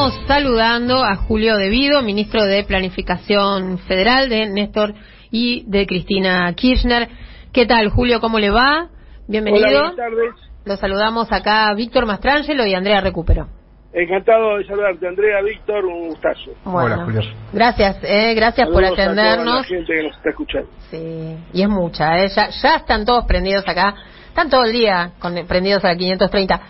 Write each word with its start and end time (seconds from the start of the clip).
estamos 0.00 0.26
saludando 0.26 1.04
a 1.04 1.14
Julio 1.14 1.58
Devido, 1.58 2.00
ministro 2.00 2.46
de 2.46 2.64
Planificación 2.64 3.76
Federal 3.80 4.30
de 4.30 4.48
Néstor 4.48 4.94
y 5.30 5.64
de 5.66 5.86
Cristina 5.86 6.50
Kirchner. 6.54 7.06
¿Qué 7.52 7.66
tal, 7.66 7.90
Julio? 7.90 8.18
¿Cómo 8.18 8.38
le 8.38 8.48
va? 8.48 8.88
Bienvenido. 9.28 9.66
Hola, 9.66 9.78
buenas 9.78 9.96
tardes. 9.96 10.34
Lo 10.64 10.76
saludamos 10.78 11.30
acá 11.30 11.74
Víctor 11.74 12.06
Mastrangelo 12.06 12.64
y 12.64 12.72
Andrea 12.72 13.02
Recupero. 13.02 13.48
Encantado 13.92 14.56
de 14.56 14.64
saludarte, 14.64 15.06
Andrea, 15.06 15.42
Víctor, 15.42 15.84
un 15.84 16.08
gustazo. 16.08 16.52
Bueno, 16.64 16.94
Hola, 16.94 17.04
Julio. 17.04 17.20
Gracias, 17.52 17.98
eh, 18.02 18.32
gracias 18.34 18.68
por 18.68 18.82
Saludos 18.82 18.92
a 18.92 19.02
toda 19.02 19.12
atendernos. 19.12 19.56
la 19.56 19.64
gente 19.64 19.92
que 19.92 20.02
nos 20.02 20.16
está 20.16 20.30
escuchando. 20.30 20.70
Sí, 20.90 21.36
y 21.52 21.62
es 21.62 21.68
mucha, 21.68 22.24
eh, 22.24 22.28
ya, 22.34 22.48
ya 22.48 22.76
están 22.76 23.04
todos 23.04 23.26
prendidos 23.26 23.68
acá, 23.68 23.94
están 24.28 24.48
todo 24.48 24.64
el 24.64 24.72
día 24.72 25.12
con, 25.18 25.34
prendidos 25.46 25.84
a 25.84 25.88
la 25.88 25.96
530. 25.96 26.60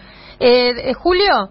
Eh, 0.41 0.73
eh, 0.77 0.95
Julio, 0.95 1.51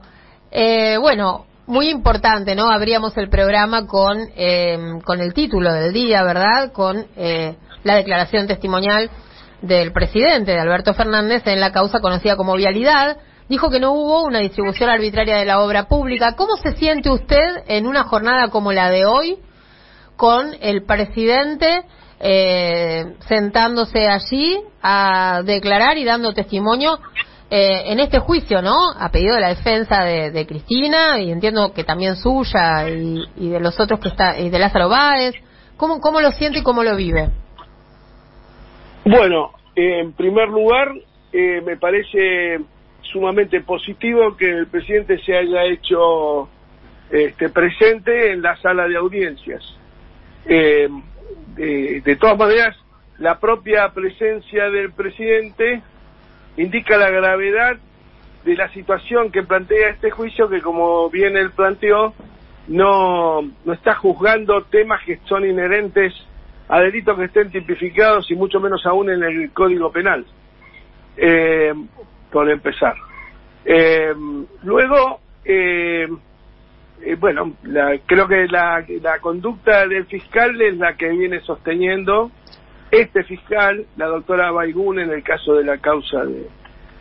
eh, 0.52 0.98
bueno, 0.98 1.46
muy 1.70 1.90
importante, 1.90 2.56
¿no? 2.56 2.72
Abríamos 2.72 3.16
el 3.16 3.30
programa 3.30 3.86
con, 3.86 4.18
eh, 4.36 4.76
con 5.06 5.22
el 5.22 5.36
título 5.36 5.72
del 5.72 5.94
día, 5.94 6.24
¿verdad? 6.24 6.72
Con 6.72 7.06
eh, 7.16 7.58
la 7.84 7.96
declaración 7.96 8.48
testimonial 8.48 9.12
del 9.62 9.92
presidente, 9.92 10.52
de 10.52 10.60
Alberto 10.60 10.96
Fernández, 10.96 11.46
en 11.46 11.60
la 11.60 11.72
causa 11.72 12.00
conocida 12.00 12.36
como 12.36 12.56
vialidad. 12.56 13.18
Dijo 13.50 13.70
que 13.70 13.80
no 13.80 13.94
hubo 13.94 14.24
una 14.24 14.40
distribución 14.40 14.90
arbitraria 14.90 15.38
de 15.38 15.46
la 15.46 15.62
obra 15.62 15.88
pública. 15.88 16.36
¿Cómo 16.36 16.58
se 16.58 16.74
siente 16.74 17.12
usted 17.12 17.64
en 17.68 17.86
una 17.86 18.04
jornada 18.04 18.48
como 18.48 18.74
la 18.74 18.90
de 18.90 19.06
hoy 19.06 19.38
con 20.16 20.56
el 20.62 20.86
presidente 20.86 21.84
eh, 22.20 23.14
sentándose 23.28 24.08
allí 24.08 24.60
a 24.82 25.44
declarar 25.46 26.00
y 26.00 26.04
dando 26.04 26.34
testimonio 26.34 27.00
eh, 27.52 27.92
en 27.92 28.00
este 28.00 28.20
juicio, 28.20 28.62
¿no? 28.62 28.92
A 28.92 29.10
pedido 29.10 29.34
de 29.34 29.42
la 29.42 29.50
defensa 29.50 30.04
de, 30.04 30.30
de 30.30 30.46
Cristina 30.46 31.20
y 31.20 31.32
entiendo 31.32 31.74
que 31.74 31.84
también 31.84 32.16
suya 32.16 32.88
y, 32.88 33.50
de 33.50 33.60
los 33.60 33.80
otros 33.80 34.00
que 34.00 34.10
está 34.10 34.40
y 34.40 34.50
de 34.50 34.60
Lázaro 34.60 34.88
Báez. 34.88 35.34
¿Cómo, 35.76 36.00
¿Cómo 36.00 36.22
lo 36.22 36.32
siente 36.32 36.60
y 36.60 36.64
cómo 36.64 36.84
lo 36.84 36.96
vive? 36.96 37.30
Bueno, 39.04 39.52
en 39.76 40.14
primer 40.14 40.50
lugar, 40.50 40.92
eh, 41.34 41.62
me 41.66 41.76
parece 41.78 42.60
sumamente 43.02 43.62
positivo 43.62 44.38
que 44.38 44.48
el 44.48 44.68
presidente 44.68 45.18
se 45.26 45.36
haya 45.36 45.64
hecho 45.64 46.50
este, 47.10 47.50
presente 47.50 48.32
en 48.32 48.44
la 48.44 48.58
sala 48.58 48.88
de 48.88 48.96
audiencias. 48.96 49.64
Eh, 50.46 50.88
de 51.56 52.16
todas 52.18 52.38
maneras, 52.38 52.78
la 53.18 53.40
propia 53.40 53.90
presencia 53.90 54.70
del 54.70 54.94
presidente 54.94 55.82
indica 56.62 56.98
la 56.98 57.10
gravedad 57.10 57.78
de 58.44 58.56
la 58.56 58.70
situación 58.74 59.32
que 59.32 59.44
plantea 59.44 59.90
este 59.90 60.12
juicio, 60.12 60.50
que 60.50 60.62
como 60.62 61.10
bien 61.10 61.38
él 61.38 61.52
planteó, 61.52 62.14
no, 62.68 63.42
no 63.42 63.74
está 63.74 63.96
juzgando 63.96 64.64
temas 64.64 65.04
que 65.04 65.20
son 65.26 65.46
inherentes 65.46 66.14
a 66.68 66.80
delitos 66.82 67.18
que 67.18 67.26
estén 67.26 67.50
tipificados 67.52 68.30
y 68.30 68.36
mucho 68.36 68.60
menos 68.60 68.86
aún 68.86 69.10
en 69.10 69.24
el 69.24 69.52
Código 69.52 69.92
Penal, 69.92 70.26
eh, 71.18 71.74
por 72.32 72.50
empezar. 72.50 72.96
Eh, 73.66 74.14
luego, 74.64 75.20
eh, 75.46 76.08
eh, 77.02 77.16
bueno, 77.16 77.54
la- 77.64 77.98
creo 78.06 78.28
que 78.28 78.48
la, 78.48 78.86
la 79.02 79.20
conducta 79.20 79.88
del 79.88 80.06
fiscal 80.06 80.62
es 80.62 80.78
la 80.78 80.96
que 80.96 81.10
viene 81.10 81.40
sosteniendo 81.42 82.32
este 82.92 83.24
fiscal, 83.24 83.86
la 83.98 84.08
doctora 84.08 84.52
Baigún, 84.52 85.00
en 85.00 85.12
el 85.12 85.24
caso 85.24 85.54
de 85.56 85.64
la 85.64 85.78
causa 85.78 86.26
de, 86.26 86.48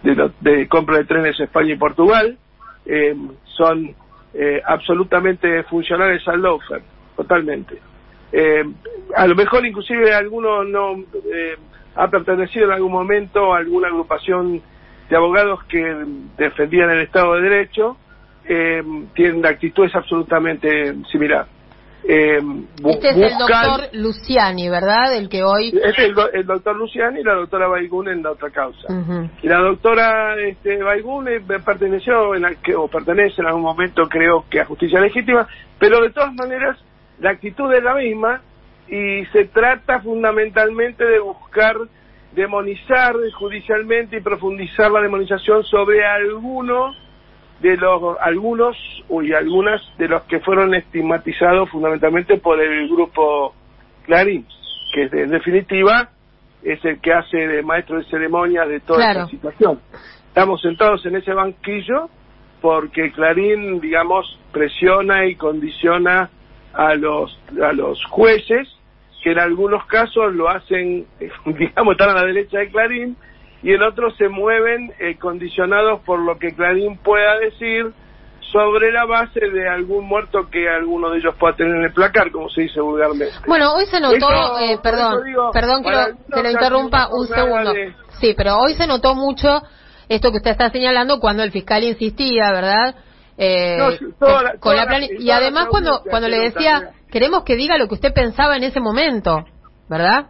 de, 0.03 0.31
de 0.41 0.69
compra 0.69 0.98
de 0.98 1.05
trenes 1.05 1.39
España 1.41 1.75
y 1.75 1.78
Portugal, 1.78 2.36
eh, 2.86 3.17
son 3.56 3.94
eh, 4.34 4.62
absolutamente 4.66 5.62
funcionales 5.64 6.27
al 6.28 6.42
lawfare, 6.42 6.83
totalmente. 7.16 7.78
Eh, 8.33 8.64
a 9.16 9.27
lo 9.27 9.34
mejor 9.34 9.64
inclusive 9.64 10.14
alguno 10.14 10.62
no 10.64 10.97
eh, 11.33 11.56
ha 11.94 12.09
pertenecido 12.09 12.66
en 12.66 12.72
algún 12.72 12.93
momento 12.93 13.54
a 13.54 13.59
alguna 13.59 13.88
agrupación 13.88 14.60
de 15.09 15.16
abogados 15.16 15.65
que 15.65 16.04
defendían 16.37 16.91
el 16.91 17.00
Estado 17.00 17.34
de 17.37 17.43
Derecho, 17.43 17.97
eh, 18.44 18.82
tienen 19.15 19.44
actitudes 19.47 19.94
absolutamente 19.94 20.94
similar. 21.10 21.47
Eh, 22.10 22.38
Este 22.86 23.10
es 23.10 23.16
el 23.16 23.38
doctor 23.38 23.88
Luciani, 23.92 24.70
¿verdad? 24.70 25.14
El 25.14 25.28
que 25.28 25.42
hoy... 25.42 25.78
es 25.84 25.98
el, 25.98 26.14
do- 26.14 26.32
el 26.32 26.46
doctor 26.46 26.74
Luciani 26.74 27.20
y 27.20 27.22
la 27.22 27.34
doctora 27.34 27.69
Baigún 27.69 28.08
en 28.08 28.22
la 28.22 28.30
otra 28.30 28.48
causa. 28.48 28.88
Y 29.42 29.46
la 29.46 29.58
doctora 29.58 30.34
este, 30.41 30.82
Baigún 30.82 31.28
eh, 31.28 31.41
perteneció, 31.64 32.34
en 32.34 32.42
la 32.42 32.54
que, 32.54 32.74
o 32.74 32.88
pertenece 32.88 33.42
en 33.42 33.48
algún 33.48 33.60
momento, 33.62 34.08
creo 34.08 34.47
que 34.48 34.58
a 34.60 34.64
Justicia 34.64 35.00
Legítima, 35.00 35.47
pero 35.78 36.00
de 36.00 36.08
todas 36.10 36.32
maneras 36.34 36.78
la 37.20 37.30
actitud 37.30 37.70
es 37.74 37.82
la 37.82 37.94
misma 37.94 38.41
y 38.88 39.26
se 39.26 39.44
trata 39.44 40.00
fundamentalmente 40.00 41.04
de 41.04 41.18
buscar 41.20 41.76
demonizar 42.32 43.14
judicialmente 43.38 44.16
y 44.16 44.20
profundizar 44.20 44.91
la 44.91 45.00
demonización 45.02 45.62
sobre 45.64 46.06
algunos 46.06 46.97
de 47.60 47.76
los 47.76 48.16
algunos 48.20 48.76
y 49.10 49.32
algunas 49.32 49.80
de 49.98 50.08
los 50.08 50.22
que 50.24 50.41
fueron 50.41 50.74
estigmatizados 50.74 51.69
fundamentalmente 51.70 52.36
por 52.38 52.60
el 52.60 52.88
grupo 52.88 53.54
Clarín, 54.06 54.46
que 54.94 55.02
en 55.12 55.30
definitiva 55.30 56.08
es 56.62 56.84
el 56.84 57.00
que 57.00 57.12
hace 57.12 57.36
de 57.36 57.62
maestro 57.62 57.98
de 57.98 58.04
ceremonia 58.04 58.64
de 58.64 58.80
toda 58.80 58.98
Claro. 58.98 59.20
esta 59.20 59.30
situación. 59.30 59.80
Estamos 60.28 60.60
sentados 60.60 61.04
en 61.06 61.16
ese 61.16 61.32
banquillo 61.32 62.08
porque 62.60 63.12
Clarín, 63.12 63.80
digamos, 63.80 64.38
presiona 64.52 65.26
y 65.26 65.34
condiciona 65.36 66.30
a 66.74 66.94
los 66.94 67.38
a 67.62 67.72
los 67.72 68.04
jueces 68.06 68.68
que 69.22 69.32
en 69.32 69.41
algunos 69.41 69.84
casos 69.86 70.32
lo 70.34 70.48
hacen, 70.48 71.06
digamos, 71.47 71.92
están 71.92 72.10
a 72.10 72.14
la 72.14 72.24
derecha 72.24 72.58
de 72.58 72.68
Clarín 72.70 73.16
y 73.62 73.72
en 73.72 73.82
otros 73.82 74.16
se 74.16 74.28
mueven 74.28 74.92
eh, 75.00 75.16
condicionados 75.19 76.00
por 76.02 76.20
lo 76.20 76.38
que 76.38 76.54
Clarín 76.54 76.96
pueda 76.98 77.38
decir 77.38 77.92
sobre 78.52 78.92
la 78.92 79.04
base 79.04 79.41
de 79.41 79.69
algún 79.69 80.06
muerto 80.06 80.48
que 80.50 80.69
alguno 80.69 81.10
de 81.10 81.19
ellos 81.19 81.34
pueda 81.38 81.54
tener 81.54 81.74
en 81.76 81.82
el 81.84 81.92
placar, 81.92 82.30
como 82.30 82.48
se 82.48 82.62
dice 82.62 82.80
vulgarmente. 82.80 83.34
Bueno, 83.47 83.74
hoy 83.74 83.84
se 83.86 84.00
notó, 84.00 84.16
Eso, 84.16 84.58
eh, 84.60 84.78
perdón, 84.82 85.24
digo, 85.24 85.50
perdón 85.52 85.82
que 85.82 85.91
lo, 85.91 86.06
que 86.34 86.42
lo 86.42 86.50
interrumpa 86.50 87.08
un 87.12 87.26
segundo. 87.26 87.72
de- 87.74 87.94
Sí, 88.20 88.34
pero 88.36 88.58
hoy 88.58 88.74
se 88.74 88.86
notó 88.86 89.14
mucho 89.14 89.60
esto 90.08 90.30
que 90.30 90.38
usted 90.38 90.52
está 90.52 90.70
señalando 90.70 91.20
cuando 91.20 91.42
el 91.42 91.52
fiscal 91.52 91.84
insistía, 91.84 92.50
¿verdad? 92.52 92.94
Eh, 93.36 93.76
No, 93.78 93.91
sí, 93.92 94.06
toda 94.18 94.42
la- 94.42 94.54
con 94.58 94.74
la 94.74 94.84
la- 94.86 94.98
y 95.18 95.30
además 95.30 95.66
cuando 95.70 96.02
cuando 96.08 96.28
le 96.28 96.38
decía 96.38 96.91
queremos 97.12 97.44
que 97.44 97.54
diga 97.56 97.76
lo 97.78 97.86
que 97.86 97.94
usted 97.94 98.12
pensaba 98.14 98.56
en 98.56 98.64
ese 98.64 98.80
momento, 98.80 99.44
¿verdad? 99.88 100.28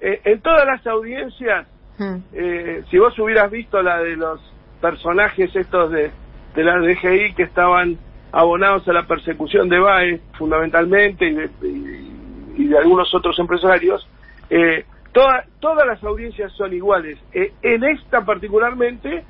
Eh, 0.00 0.20
en 0.24 0.40
todas 0.40 0.64
las 0.66 0.84
audiencias 0.86 1.66
Mm. 1.98 2.16
eh, 2.32 2.82
si 2.90 2.98
vos 2.98 3.16
hubieras 3.18 3.50
visto 3.50 3.82
la 3.82 3.98
de 4.02 4.16
los 4.16 4.40
personajes 4.80 5.54
estos 5.54 5.90
de, 5.92 6.10
de 6.54 6.64
la 6.64 6.78
DGI 6.78 7.34
que 7.34 7.42
estaban 7.44 7.98
abonados 8.32 8.88
a 8.88 8.92
la 8.92 9.06
persecución 9.06 9.68
de 9.68 9.78
Baez, 9.78 10.22
fundamentalmente, 10.38 11.26
y 11.26 11.34
de, 11.34 11.50
y- 11.62 12.62
y 12.62 12.66
de 12.68 12.78
algunos 12.78 13.14
otros 13.14 13.38
empresarios, 13.38 14.06
eh, 14.50 14.84
toda- 15.12 15.44
todas 15.60 15.86
las 15.86 16.02
audiencias 16.02 16.52
son 16.54 16.72
iguales. 16.72 17.18
Eh, 17.32 17.52
en 17.62 17.84
esta 17.84 18.24
particularmente 18.24 19.24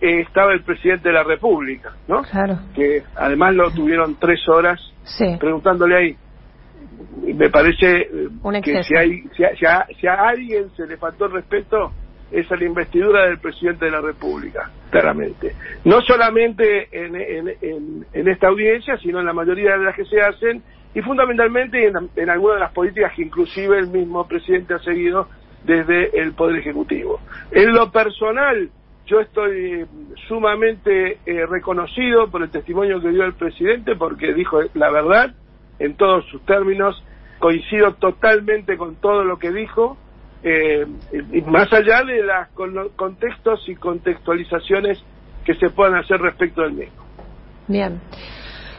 eh, 0.00 0.20
estaba 0.20 0.52
el 0.52 0.64
presidente 0.64 1.08
de 1.08 1.14
la 1.14 1.22
República, 1.24 1.92
¿no? 2.08 2.22
Claro. 2.22 2.58
Que 2.74 3.04
además 3.14 3.54
lo 3.54 3.70
tuvieron 3.70 4.16
tres 4.18 4.40
horas 4.48 4.80
Sí. 5.04 5.36
preguntándole 5.38 5.96
ahí. 5.96 6.16
Me 7.34 7.50
parece 7.50 8.00
eh, 8.02 8.28
Un 8.42 8.60
que 8.62 8.82
si, 8.82 8.96
hay, 8.96 9.22
si, 9.36 9.44
a, 9.44 9.54
si 9.56 9.64
a- 9.64 9.86
si 10.00 10.06
a 10.06 10.14
alguien 10.28 10.70
se 10.70 10.86
le 10.86 10.96
faltó 10.96 11.26
el 11.26 11.32
respeto 11.32 11.92
es 12.32 12.50
a 12.50 12.56
la 12.56 12.64
investidura 12.64 13.26
del 13.26 13.38
presidente 13.38 13.84
de 13.84 13.90
la 13.90 14.00
República, 14.00 14.70
claramente. 14.90 15.54
No 15.84 16.00
solamente 16.00 16.88
en, 16.92 17.14
en, 17.16 17.54
en- 18.12 18.28
esta 18.28 18.48
audiencia, 18.48 18.96
sino 18.98 19.20
en 19.20 19.26
la 19.26 19.32
mayoría 19.32 19.76
de 19.76 19.84
las 19.84 19.94
que 19.94 20.04
se 20.06 20.20
hacen 20.20 20.62
y 20.94 21.00
fundamentalmente 21.02 21.86
en, 21.86 21.94
en 22.16 22.30
algunas 22.30 22.56
de 22.56 22.60
las 22.60 22.72
políticas 22.72 23.12
que 23.14 23.22
inclusive 23.22 23.78
el 23.78 23.88
mismo 23.88 24.26
presidente 24.26 24.74
ha 24.74 24.78
seguido 24.78 25.28
desde 25.64 26.18
el 26.20 26.32
Poder 26.32 26.58
Ejecutivo. 26.58 27.20
En 27.50 27.72
lo 27.72 27.90
personal, 27.92 28.70
yo 29.06 29.20
estoy 29.20 29.84
sumamente 30.28 31.18
eh, 31.26 31.46
reconocido 31.46 32.30
por 32.30 32.42
el 32.42 32.50
testimonio 32.50 33.00
que 33.00 33.10
dio 33.10 33.24
el 33.24 33.34
presidente 33.34 33.94
porque 33.96 34.32
dijo 34.32 34.60
la 34.74 34.90
verdad 34.90 35.34
en 35.78 35.94
todos 35.96 36.24
sus 36.26 36.44
términos, 36.46 37.02
coincido 37.38 37.94
totalmente 37.94 38.76
con 38.76 38.94
todo 38.96 39.24
lo 39.24 39.38
que 39.38 39.50
dijo, 39.50 39.96
eh, 40.42 40.86
más 41.46 41.72
allá 41.72 42.02
de 42.02 42.22
los 42.22 42.92
contextos 42.96 43.68
y 43.68 43.76
contextualizaciones 43.76 45.02
que 45.44 45.54
se 45.54 45.70
puedan 45.70 45.96
hacer 45.96 46.20
respecto 46.20 46.62
del 46.62 46.72
mismo. 46.72 47.02
Bien. 47.68 48.00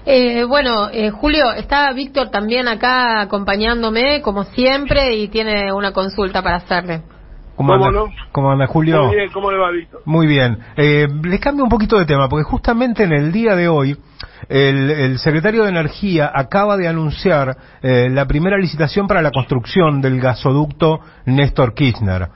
Eh, 0.06 0.44
bueno, 0.44 0.90
eh, 0.92 1.12
Julio, 1.12 1.54
está 1.54 1.92
Víctor 1.94 2.30
también 2.30 2.68
acá 2.68 3.22
acompañándome, 3.22 4.22
como 4.22 4.44
siempre, 4.44 5.16
y 5.16 5.30
tiene 5.30 5.72
una 5.72 5.94
consulta 5.94 6.42
para 6.42 6.58
hacerle. 6.58 7.04
¿Cómo, 7.56 7.74
¿Cómo 7.74 7.86
anda, 7.86 8.00
no? 8.00 8.06
¿Cómo 8.32 8.52
anda, 8.52 8.68
Julio? 8.68 9.06
Muy 9.06 9.16
bien, 9.16 9.30
¿cómo 9.32 9.52
le 9.52 9.58
va, 9.58 9.72
Víctor? 9.72 10.02
Muy 10.06 10.28
bien. 10.28 10.58
Eh, 10.76 11.08
les 11.24 11.40
cambio 11.40 11.64
un 11.64 11.70
poquito 11.70 12.00
de 12.00 12.06
tema, 12.06 12.28
porque 12.28 12.44
justamente 12.44 13.04
en 13.04 13.14
el 13.14 13.32
día 13.32 13.56
de 13.56 13.68
hoy 13.68 13.96
el, 14.50 15.20
secretario 15.20 15.64
de 15.64 15.70
Energía 15.70 16.32
acaba 16.34 16.78
de 16.78 16.88
anunciar 16.88 17.56
eh, 17.82 18.10
la 18.10 18.26
primera 18.26 18.58
licitación 18.58 19.08
para 19.08 19.22
la 19.22 19.32
construcción 19.32 20.02
del 20.02 20.20
gasoducto 20.20 21.00
Néstor 21.26 21.74
Kirchner. 21.74 22.30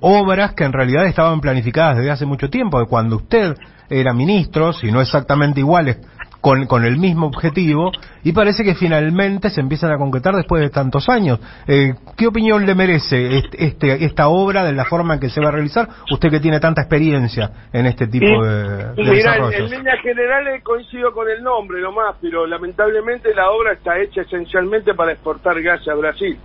obras 0.00 0.54
que 0.54 0.64
en 0.64 0.72
realidad 0.72 1.06
estaban 1.06 1.40
planificadas 1.40 1.98
desde 1.98 2.10
hace 2.10 2.26
mucho 2.26 2.50
tiempo, 2.50 2.80
de 2.80 2.86
cuando 2.86 3.16
usted 3.16 3.54
era 3.90 4.12
ministro, 4.12 4.72
si 4.72 4.90
no 4.90 5.00
exactamente 5.00 5.60
iguales 5.60 5.98
con, 6.44 6.66
con 6.66 6.84
el 6.84 6.98
mismo 6.98 7.26
objetivo 7.28 7.90
y 8.22 8.32
parece 8.32 8.64
que 8.64 8.74
finalmente 8.74 9.48
se 9.48 9.62
empiezan 9.62 9.92
a 9.92 9.96
concretar 9.96 10.34
después 10.34 10.60
de 10.60 10.68
tantos 10.68 11.08
años. 11.08 11.40
Eh, 11.66 11.94
¿Qué 12.18 12.26
opinión 12.26 12.66
le 12.66 12.74
merece 12.74 13.38
este, 13.54 14.04
esta 14.04 14.28
obra 14.28 14.62
de 14.62 14.74
la 14.74 14.84
forma 14.84 15.14
en 15.14 15.20
que 15.20 15.30
se 15.30 15.40
va 15.40 15.48
a 15.48 15.52
realizar? 15.52 15.88
Usted 16.10 16.28
que 16.28 16.40
tiene 16.40 16.60
tanta 16.60 16.82
experiencia 16.82 17.50
en 17.72 17.86
este 17.86 18.08
tipo 18.08 18.44
de, 18.44 18.92
de 18.92 19.10
mira, 19.10 19.36
En, 19.36 19.70
líneas 19.70 19.98
generales 20.02 20.62
coincido 20.62 21.14
con 21.14 21.30
el 21.30 21.42
nombre 21.42 21.80
nomás, 21.80 22.16
pero 22.20 22.46
lamentablemente 22.46 23.34
la 23.34 23.48
obra 23.48 23.72
está 23.72 23.98
hecha 23.98 24.20
esencialmente 24.20 24.92
para 24.92 25.12
exportar 25.12 25.62
gas 25.62 25.88
a 25.88 25.94
Brasil. 25.94 26.38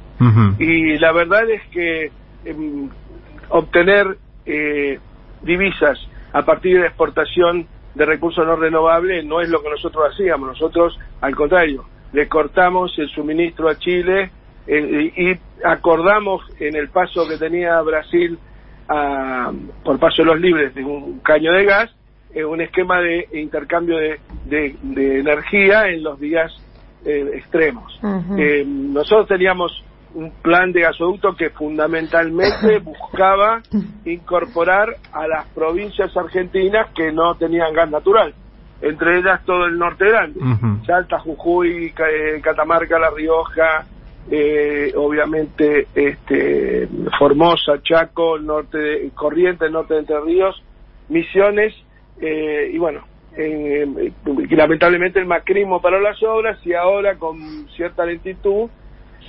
Y 0.59 0.97
la 0.97 1.11
verdad 1.11 1.49
es 1.49 1.61
que 1.71 2.09
em, 2.45 2.89
obtener 3.49 4.15
eh, 4.45 4.97
divisas 5.41 5.99
a 6.31 6.43
partir 6.43 6.79
de 6.79 6.87
exportación 6.87 7.67
de 7.95 8.05
recursos 8.05 8.45
no 8.45 8.55
renovables 8.55 9.25
no 9.25 9.41
es 9.41 9.49
lo 9.49 9.61
que 9.61 9.69
nosotros 9.69 10.11
hacíamos. 10.11 10.49
Nosotros, 10.49 10.97
al 11.21 11.35
contrario, 11.35 11.85
le 12.13 12.27
cortamos 12.27 12.97
el 12.97 13.09
suministro 13.09 13.69
a 13.69 13.77
Chile 13.77 14.31
eh, 14.67 15.13
y 15.15 15.65
acordamos 15.65 16.41
en 16.59 16.75
el 16.75 16.89
paso 16.89 17.27
que 17.27 17.37
tenía 17.37 17.81
Brasil 17.81 18.37
por 19.83 19.99
paso 19.99 20.23
de 20.23 20.25
los 20.25 20.41
libres 20.41 20.73
de 20.73 20.83
un 20.83 21.19
caño 21.19 21.51
de 21.51 21.63
gas, 21.63 21.91
eh, 22.33 22.43
un 22.43 22.59
esquema 22.59 22.99
de 23.01 23.27
intercambio 23.33 23.97
de, 23.97 24.19
de, 24.45 25.19
energía 25.19 25.89
en 25.89 26.01
los 26.01 26.19
días 26.19 26.51
eh, 27.05 27.31
extremos. 27.35 27.99
nosotros 28.01 29.27
teníamos 29.27 29.83
un 30.13 30.31
plan 30.41 30.71
de 30.71 30.81
gasoducto 30.81 31.35
que 31.35 31.49
fundamentalmente 31.49 32.79
buscaba 32.83 33.61
incorporar 34.05 34.95
a 35.11 35.27
las 35.27 35.47
provincias 35.49 36.15
argentinas 36.15 36.89
que 36.95 37.11
no 37.11 37.35
tenían 37.35 37.73
gas 37.73 37.89
natural, 37.89 38.33
entre 38.81 39.19
ellas 39.19 39.41
todo 39.45 39.65
el 39.65 39.77
norte 39.77 40.07
grande, 40.07 40.39
Salta, 40.85 41.19
Jujuy, 41.19 41.87
eh, 41.87 42.41
Catamarca, 42.41 42.97
La 42.97 43.11
Rioja, 43.11 43.85
eh, 44.31 44.93
obviamente 44.95 45.87
este, 45.93 46.87
Formosa, 47.17 47.81
Chaco, 47.83 48.39
norte 48.39 48.77
de, 48.77 49.11
Corrientes, 49.13 49.71
norte 49.71 49.93
de 49.95 49.99
Entre 50.01 50.19
Ríos, 50.21 50.61
Misiones, 51.09 51.73
eh, 52.21 52.71
y 52.73 52.77
bueno, 52.77 53.01
lamentablemente 54.49 55.19
el 55.19 55.25
macrismo 55.25 55.81
para 55.81 55.99
las 56.01 56.21
obras 56.23 56.59
y 56.65 56.73
ahora 56.73 57.15
con 57.15 57.67
cierta 57.75 58.05
lentitud 58.05 58.69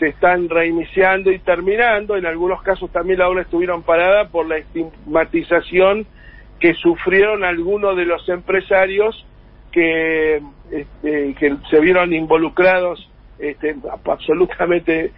se 0.00 0.08
están 0.08 0.48
reiniciando 0.48 1.30
y 1.30 1.38
terminando. 1.38 2.16
En 2.16 2.26
algunos 2.26 2.62
casos 2.62 2.90
también 2.90 3.20
la 3.20 3.28
obra 3.28 3.42
estuvieron 3.42 3.82
parada 3.82 4.28
por 4.28 4.48
la 4.48 4.56
estigmatización 4.56 6.06
que 6.58 6.74
sufrieron 6.74 7.44
algunos 7.44 7.96
de 7.96 8.06
los 8.06 8.28
empresarios 8.28 9.24
que, 9.70 10.42
este, 10.72 11.34
que 11.34 11.56
se 11.70 11.80
vieron 11.80 12.12
involucrados 12.12 13.08
este, 13.38 13.76
absolutamente 14.04 15.12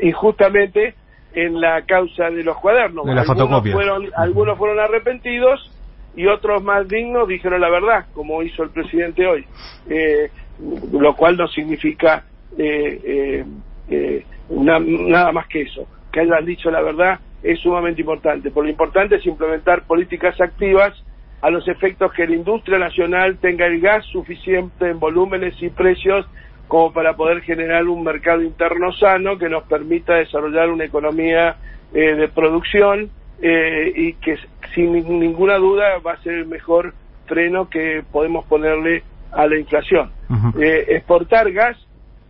injustamente 0.00 0.94
en 1.34 1.60
la 1.60 1.82
causa 1.82 2.30
de 2.30 2.42
los 2.42 2.56
cuadernos. 2.58 3.06
algunos, 3.06 3.70
fueron, 3.70 4.08
algunos 4.16 4.56
fueron 4.56 4.80
arrepentidos 4.80 5.70
y 6.16 6.26
otros 6.26 6.62
más 6.62 6.88
dignos 6.88 7.28
dijeron 7.28 7.60
la 7.60 7.70
verdad, 7.70 8.06
como 8.14 8.42
hizo 8.42 8.62
el 8.62 8.70
presidente 8.70 9.26
hoy, 9.26 9.44
eh, 9.88 10.30
lo 10.92 11.14
cual 11.14 11.36
no 11.36 11.46
significa 11.48 12.24
eh, 12.56 13.00
eh, 13.04 13.44
eh, 13.90 14.24
nada 14.50 15.32
más 15.32 15.46
que 15.46 15.62
eso. 15.62 15.86
Que 16.12 16.20
hayan 16.20 16.44
dicho 16.44 16.70
la 16.70 16.80
verdad 16.80 17.20
es 17.42 17.60
sumamente 17.60 18.00
importante. 18.00 18.50
Por 18.50 18.64
lo 18.64 18.70
importante 18.70 19.16
es 19.16 19.26
implementar 19.26 19.82
políticas 19.82 20.40
activas 20.40 20.94
a 21.40 21.50
los 21.50 21.68
efectos 21.68 22.12
que 22.12 22.26
la 22.26 22.34
industria 22.34 22.78
nacional 22.78 23.38
tenga 23.38 23.66
el 23.66 23.80
gas 23.80 24.04
suficiente 24.06 24.88
en 24.88 24.98
volúmenes 24.98 25.54
y 25.62 25.68
precios 25.68 26.26
como 26.66 26.92
para 26.92 27.16
poder 27.16 27.40
generar 27.42 27.86
un 27.86 28.02
mercado 28.02 28.42
interno 28.42 28.92
sano 28.92 29.38
que 29.38 29.48
nos 29.48 29.62
permita 29.64 30.14
desarrollar 30.14 30.68
una 30.70 30.84
economía 30.84 31.56
eh, 31.94 32.14
de 32.14 32.28
producción 32.28 33.10
eh, 33.40 33.92
y 33.94 34.12
que 34.14 34.36
sin 34.74 34.92
ninguna 34.92 35.56
duda 35.56 35.98
va 36.04 36.12
a 36.12 36.22
ser 36.22 36.34
el 36.34 36.46
mejor 36.46 36.92
freno 37.26 37.70
que 37.70 38.02
podemos 38.10 38.44
ponerle 38.46 39.02
a 39.32 39.46
la 39.46 39.58
inflación. 39.58 40.10
Eh, 40.60 40.84
exportar 40.88 41.50
gas 41.52 41.76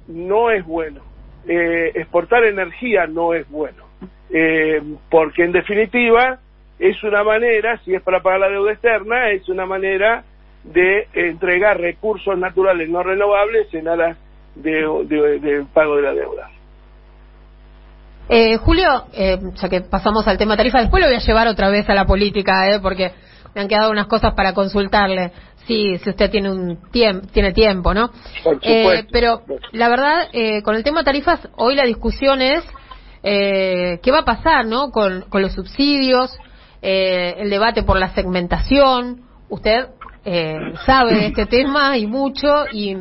no 0.06 0.50
es 0.50 0.64
bueno 0.64 1.07
eh, 1.48 1.92
exportar 1.94 2.44
energía 2.44 3.06
no 3.06 3.34
es 3.34 3.48
bueno, 3.48 3.84
eh, 4.30 4.82
porque 5.10 5.44
en 5.44 5.52
definitiva 5.52 6.38
es 6.78 7.02
una 7.02 7.24
manera, 7.24 7.78
si 7.84 7.94
es 7.94 8.02
para 8.02 8.20
pagar 8.20 8.40
la 8.40 8.48
deuda 8.50 8.72
externa, 8.72 9.30
es 9.30 9.48
una 9.48 9.66
manera 9.66 10.24
de 10.62 11.08
entregar 11.14 11.80
recursos 11.80 12.38
naturales 12.38 12.88
no 12.88 13.02
renovables 13.02 13.72
en 13.72 13.88
aras 13.88 14.16
de, 14.54 15.64
pago 15.72 15.96
de 15.96 16.02
la 16.02 16.12
deuda. 16.12 16.50
Eh, 18.28 18.58
Julio, 18.58 19.04
eh, 19.14 19.38
ya 19.54 19.68
que 19.68 19.80
pasamos 19.80 20.28
al 20.28 20.36
tema 20.36 20.56
tarifa, 20.56 20.80
después 20.80 21.02
lo 21.02 21.08
voy 21.08 21.16
a 21.16 21.20
llevar 21.20 21.48
otra 21.48 21.70
vez 21.70 21.88
a 21.88 21.94
la 21.94 22.04
política, 22.04 22.68
eh, 22.68 22.78
porque 22.80 23.12
me 23.54 23.62
han 23.62 23.68
quedado 23.68 23.90
unas 23.90 24.06
cosas 24.06 24.34
para 24.34 24.52
consultarle. 24.54 25.32
Sí, 25.66 25.98
si 25.98 26.10
usted 26.10 26.30
tiene 26.30 26.50
un 26.50 26.90
tiempo, 26.90 27.26
tiene 27.32 27.52
tiempo, 27.52 27.92
¿no? 27.92 28.10
Eh, 28.62 29.06
pero 29.12 29.42
la 29.72 29.88
verdad, 29.88 30.28
eh, 30.32 30.62
con 30.62 30.74
el 30.74 30.82
tema 30.82 31.04
tarifas, 31.04 31.46
hoy 31.56 31.74
la 31.74 31.84
discusión 31.84 32.40
es 32.40 32.64
eh, 33.22 34.00
qué 34.02 34.10
va 34.10 34.20
a 34.20 34.24
pasar, 34.24 34.64
¿no? 34.64 34.90
Con, 34.90 35.26
con 35.28 35.42
los 35.42 35.52
subsidios, 35.52 36.30
eh, 36.80 37.34
el 37.38 37.50
debate 37.50 37.82
por 37.82 37.98
la 37.98 38.14
segmentación. 38.14 39.22
Usted 39.50 39.88
eh, 40.24 40.56
sabe 40.86 41.14
de 41.14 41.26
este 41.26 41.46
tema 41.50 41.98
y 41.98 42.06
mucho, 42.06 42.64
y 42.72 42.96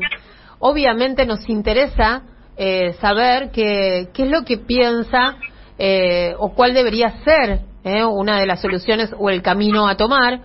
obviamente 0.59 1.25
nos 1.25 1.47
interesa 1.47 2.23
eh, 2.57 2.93
saber 2.99 3.51
qué, 3.51 4.09
qué 4.13 4.23
es 4.23 4.29
lo 4.29 4.43
que 4.43 4.57
piensa 4.57 5.37
eh, 5.77 6.33
o 6.39 6.53
cuál 6.53 6.73
debería 6.73 7.11
ser 7.23 7.61
eh, 7.87 8.05
una 8.05 8.39
de 8.39 8.45
las 8.45 8.61
soluciones 8.61 9.13
o 9.17 9.29
el 9.29 9.41
camino 9.41 9.87
a 9.87 9.95
tomar 9.95 10.41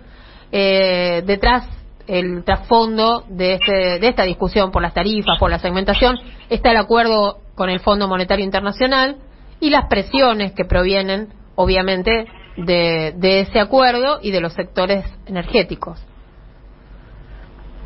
eh, 0.51 1.23
detrás 1.27 1.69
el 2.07 2.45
trasfondo 2.45 3.25
de, 3.29 3.55
este, 3.55 3.99
de 4.01 4.09
esta 4.09 4.25
discusión 4.25 4.71
por 4.71 4.83
las 4.83 4.95
tarifas, 4.95 5.39
por 5.39 5.51
la 5.51 5.59
segmentación, 5.59 6.19
está 6.51 6.71
el 6.71 6.77
acuerdo 6.77 7.39
con 7.55 7.71
el 7.71 7.81
Fondo 7.81 8.09
Monetario 8.09 8.45
Internacional 8.45 9.17
y 9.61 9.71
las 9.71 9.87
presiones 9.87 10.53
que 10.53 10.65
provienen, 10.65 11.29
obviamente, 11.55 12.27
de, 12.57 13.15
de 13.17 13.41
ese 13.41 13.61
acuerdo 13.61 14.19
y 14.21 14.31
de 14.31 14.41
los 14.41 14.53
sectores 14.53 15.05
energéticos. 15.27 16.05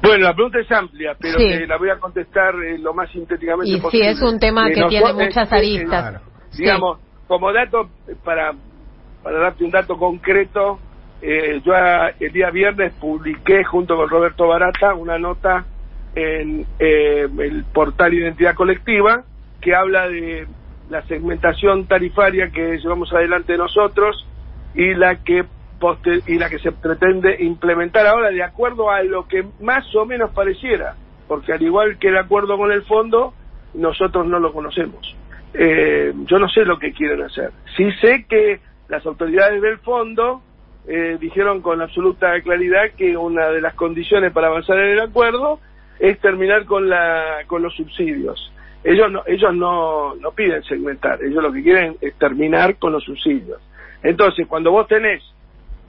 Bueno, 0.02 0.25
la 0.25 0.34
pregunta 0.34 0.58
es 0.60 0.70
amplia, 0.70 1.16
pero 1.18 1.38
la 1.66 1.78
voy 1.78 1.90
a 1.90 1.98
contestar 1.98 2.54
eh, 2.62 2.78
lo 2.78 2.94
más 2.94 3.10
sintéticamente 3.10 3.70
y 3.70 3.80
posible. 3.80 4.06
Sí, 4.06 4.10
es 4.12 4.22
un 4.22 4.38
tema 4.38 4.68
que 4.70 4.84
tiene 4.88 5.12
muchas 5.12 5.52
aristas. 5.52 6.22
digamos, 6.56 6.98
como 7.26 7.52
dato, 7.52 7.88
para, 8.25 8.52
para 9.26 9.40
darte 9.40 9.64
un 9.64 9.73
dato 9.73 9.99
concreto, 9.99 10.78
eh, 11.21 11.61
yo 11.64 11.73
el 11.75 12.33
día 12.33 12.49
viernes 12.50 12.92
publiqué 12.92 13.64
junto 13.64 13.97
con 13.97 14.09
Roberto 14.09 14.47
Barata 14.47 14.95
una 14.95 15.18
nota 15.18 15.64
en 16.14 16.64
eh, 16.78 17.26
el 17.37 17.64
portal 17.64 18.14
Identidad 18.14 18.54
Colectiva 18.54 19.25
que 19.61 19.75
habla 19.75 20.06
de 20.06 20.47
la 20.90 21.02
segmentación 21.09 21.87
tarifaria 21.88 22.50
que 22.50 22.78
llevamos 22.78 23.12
adelante 23.12 23.56
nosotros 23.56 24.28
y 24.76 24.95
la 24.95 25.16
que 25.16 25.45
y 26.28 26.38
la 26.38 26.49
que 26.49 26.61
se 26.61 26.71
pretende 26.71 27.37
implementar 27.40 28.06
ahora 28.06 28.30
de 28.30 28.45
acuerdo 28.45 28.92
a 28.92 29.02
lo 29.02 29.26
que 29.26 29.45
más 29.61 29.92
o 29.97 30.06
menos 30.06 30.30
pareciera, 30.30 30.95
porque 31.26 31.52
al 31.52 31.62
igual 31.62 31.99
que 31.99 32.11
el 32.11 32.16
acuerdo 32.16 32.56
con 32.56 32.71
el 32.71 32.83
fondo, 32.85 33.35
nosotros 33.75 34.25
no 34.25 34.38
lo 34.38 34.52
conocemos. 34.52 35.16
Eh, 35.52 36.12
yo 36.26 36.38
no 36.38 36.49
sé 36.49 36.64
lo 36.64 36.78
que 36.78 36.92
quieren 36.92 37.23
hacer. 37.23 37.50
Sí 37.76 37.90
sé 38.00 38.25
que 38.28 38.61
las 38.88 39.05
autoridades 39.05 39.61
del 39.61 39.78
fondo 39.78 40.43
eh, 40.88 41.16
dijeron 41.21 41.62
con 41.62 41.83
absoluta 41.83 42.40
claridad 42.43 42.93
que 42.97 43.16
una 43.16 43.49
de 43.49 43.61
las 43.61 43.75
condiciones 43.75 44.33
para 44.33 44.49
avanzar 44.49 44.78
en 44.78 44.90
el 44.90 45.00
acuerdo 45.00 45.59
es 45.99 46.21
terminar 46.21 46.64
con 46.64 46.88
la 46.88 47.43
con 47.47 47.62
los 47.62 47.75
subsidios. 47.75 48.52
Ellos 48.85 49.11
no 49.11 49.23
ellos 49.26 49.55
no, 49.55 50.14
no 50.14 50.31
piden 50.33 50.62
segmentar, 50.62 51.23
ellos 51.23 51.43
lo 51.43 51.52
que 51.52 51.62
quieren 51.62 51.97
es 52.00 52.14
terminar 52.14 52.76
con 52.76 52.93
los 52.93 53.02
subsidios. 53.02 53.61
Entonces, 54.02 54.47
cuando 54.47 54.71
vos 54.71 54.87
tenés, 54.87 55.23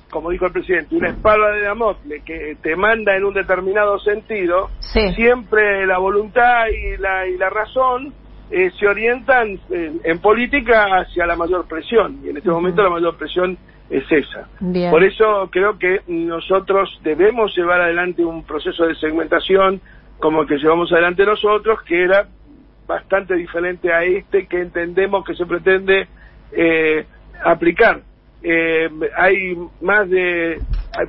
como 0.09 0.31
dijo 0.31 0.47
el 0.47 0.53
presidente, 0.53 0.95
una 0.95 1.09
espada 1.09 1.51
de 1.51 1.61
Damocles 1.61 2.23
que 2.23 2.57
te 2.61 2.75
manda 2.75 3.15
en 3.15 3.25
un 3.25 3.35
determinado 3.35 3.99
sentido, 3.99 4.69
siempre 4.79 5.85
la 5.85 5.99
voluntad 5.99 6.67
y 6.69 6.97
la 6.97 7.27
y 7.27 7.37
la 7.37 7.49
razón 7.51 8.13
eh, 8.49 8.71
se 8.79 8.87
orientan 8.87 9.59
eh, 9.69 9.91
en 10.03 10.19
política 10.19 10.85
hacia 10.99 11.25
la 11.25 11.35
mayor 11.35 11.67
presión 11.67 12.19
y 12.23 12.29
en 12.29 12.37
este 12.37 12.49
momento 12.49 12.81
la 12.81 12.89
mayor 12.89 13.17
presión 13.17 13.57
es 13.89 14.03
esa. 14.11 14.47
Por 14.89 15.03
eso 15.03 15.49
creo 15.51 15.77
que 15.77 16.01
nosotros 16.07 16.99
debemos 17.03 17.55
llevar 17.55 17.81
adelante 17.81 18.23
un 18.23 18.43
proceso 18.43 18.85
de 18.85 18.95
segmentación 18.95 19.81
como 20.19 20.41
el 20.41 20.47
que 20.47 20.57
llevamos 20.57 20.91
adelante 20.91 21.25
nosotros, 21.25 21.81
que 21.83 22.03
era 22.03 22.27
bastante 22.87 23.35
diferente 23.35 23.93
a 23.93 24.03
este 24.03 24.47
que 24.47 24.61
entendemos 24.61 25.25
que 25.25 25.35
se 25.35 25.45
pretende 25.45 26.07
eh, 26.51 27.05
aplicar. 27.43 28.01
Eh, 28.41 28.89
hay 29.17 29.57
más 29.81 30.09
de, 30.09 30.59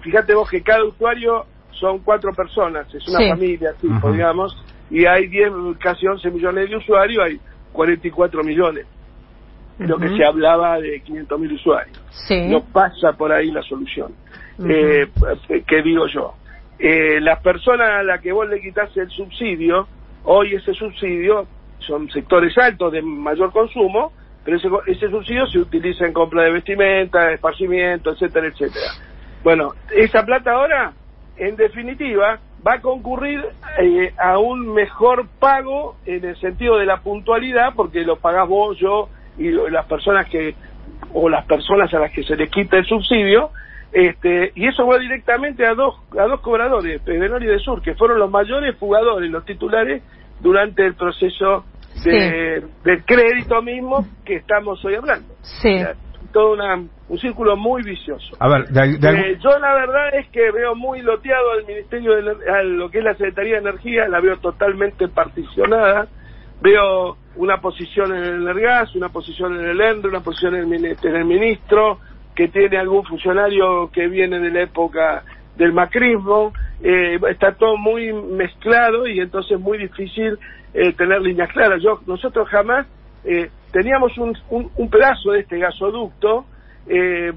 fíjate 0.03 0.35
vos 0.35 0.51
que 0.51 0.63
cada 0.63 0.85
usuario 0.85 1.47
son 1.73 2.01
cuatro 2.01 2.33
personas, 2.33 2.93
es 2.93 3.07
una 3.09 3.29
familia, 3.29 3.73
tipo, 3.81 4.11
digamos, 4.11 4.57
y 4.91 5.05
hay 5.07 5.27
10, 5.29 5.53
casi 5.81 6.07
11 6.07 6.31
millones 6.31 6.71
de 6.71 6.77
usuarios, 6.77 7.25
hay 7.25 7.41
44 7.73 8.43
millones. 8.43 8.87
Lo 9.79 9.97
que 9.97 10.09
se 10.17 10.25
hablaba 10.25 10.81
de 10.81 11.01
500 11.03 11.39
mil 11.39 11.53
usuarios. 11.53 11.97
No 12.49 12.65
pasa 12.65 13.13
por 13.13 13.31
ahí 13.31 13.51
la 13.53 13.63
solución. 13.63 14.13
eh, 14.69 15.07
¿Qué 15.67 15.83
digo 15.83 16.07
yo? 16.09 16.35
Eh, 16.81 17.21
las 17.21 17.41
personas 17.43 17.89
a 17.91 18.03
las 18.03 18.21
que 18.21 18.33
vos 18.33 18.49
le 18.49 18.61
quitas 18.61 18.97
el 18.97 19.09
subsidio, 19.11 19.87
hoy 20.25 20.55
ese 20.55 20.75
subsidio 20.75 21.47
son 21.79 22.11
sectores 22.11 22.59
altos 22.59 22.93
de 22.93 23.03
mayor 23.03 23.53
consumo, 23.53 24.13
pero 24.45 24.57
ese, 24.57 24.69
ese 24.89 25.11
subsidio 25.11 25.47
se 25.47 25.59
utiliza 25.61 26.07
en 26.07 26.13
compra 26.13 26.43
de 26.43 26.53
vestimenta, 26.53 27.31
esparcimiento, 27.33 28.11
etcétera, 28.11 28.49
etcétera. 28.49 28.87
Bueno, 29.45 29.75
esa 29.95 30.25
plata 30.25 30.53
ahora, 30.53 30.93
en 31.37 31.55
definitiva, 31.55 32.41
va 32.67 32.75
a 32.75 32.81
concurrir 32.81 33.45
eh, 33.79 34.13
a 34.19 34.39
un 34.39 34.73
mejor 34.75 35.27
pago 35.39 35.97
en 36.07 36.25
el 36.25 36.37
sentido 36.37 36.79
de 36.79 36.87
la 36.87 36.99
puntualidad, 37.01 37.75
porque 37.75 38.03
lo 38.03 38.17
pagás 38.17 38.49
vos, 38.49 38.77
yo 38.79 39.09
y 39.39 39.51
las 39.51 39.87
personas 39.87 40.29
que, 40.29 40.55
o 41.15 41.29
las 41.29 41.45
personas 41.47 41.93
a 41.95 42.01
las 42.01 42.13
que 42.13 42.25
se 42.25 42.37
les 42.37 42.51
quita 42.51 42.77
el 42.77 42.85
subsidio, 42.85 43.51
este, 43.93 44.53
y 44.55 44.67
eso 44.67 44.87
va 44.87 44.99
directamente 44.99 45.65
a 45.65 45.75
dos, 45.75 45.95
a 46.19 46.25
dos 46.25 46.41
cobradores, 46.41 47.01
y 47.07 47.13
de 47.13 47.59
Sur, 47.61 47.81
que 47.81 47.95
fueron 47.95 48.19
los 48.19 48.31
mayores 48.31 48.77
jugadores, 48.79 49.31
los 49.31 49.45
titulares, 49.45 50.03
durante 50.41 50.85
el 50.85 50.95
proceso 50.95 51.65
de, 52.05 52.63
del 52.85 53.05
crédito 53.05 53.63
mismo 53.63 54.07
que 54.25 54.37
estamos 54.37 54.85
hoy 54.85 54.95
hablando. 54.95 55.35
Sí. 55.43 55.77
todo 56.33 56.53
una, 56.53 56.83
un 57.09 57.19
círculo 57.19 57.57
muy 57.57 57.83
vicioso. 57.83 58.37
A 58.39 58.49
ver, 58.49 58.67
eh, 58.75 59.39
yo 59.43 59.59
la 59.59 59.75
verdad 59.75 60.15
es 60.15 60.29
que 60.29 60.51
veo 60.51 60.75
muy 60.75 61.01
loteado 61.01 61.53
al 61.53 61.65
Ministerio 61.67 62.17
de 62.17 62.65
lo 62.65 62.91
que 62.91 62.99
es 62.99 63.05
la 63.05 63.15
Secretaría 63.15 63.55
de 63.55 63.61
Energía, 63.61 64.09
la 64.09 64.21
veo 64.21 64.37
totalmente 64.39 65.09
particionada. 65.09 66.07
Veo 66.61 67.17
una 67.37 67.61
posición 67.61 68.13
en 68.15 68.25
el 68.25 68.43
Energas, 68.43 68.95
una 68.97 69.09
posición 69.11 69.55
en 69.59 69.67
el 69.67 69.81
ENDRE, 69.81 70.11
una 70.11 70.21
posición 70.21 70.57
en 70.57 70.73
el, 70.73 70.97
en 71.03 71.17
el 71.17 71.25
ministro, 71.25 72.01
que 72.35 72.49
tiene 72.49 72.79
algún 72.79 73.05
funcionario 73.05 73.91
que 73.93 74.09
viene 74.09 74.39
de 74.41 74.51
la 74.51 74.63
época 74.63 75.25
del 75.57 75.73
macrismo, 75.73 76.53
eh, 76.83 77.19
está 77.29 77.53
todo 77.53 77.77
muy 77.77 78.13
mezclado 78.13 79.07
y 79.09 79.19
entonces 79.19 79.59
muy 79.59 79.79
difícil 79.79 80.39
eh, 80.73 80.93
tener 80.93 81.21
líneas 81.21 81.51
claras. 81.53 81.83
Yo, 81.83 82.01
nosotros 82.07 82.49
jamás 82.49 82.87
eh, 83.25 83.51
teníamos 83.73 84.17
un, 84.19 84.37
un, 84.51 84.89
pedazo 84.89 85.33
de 85.33 85.41
este 85.41 85.59
gasoducto 85.59 86.47
eh, 86.89 87.33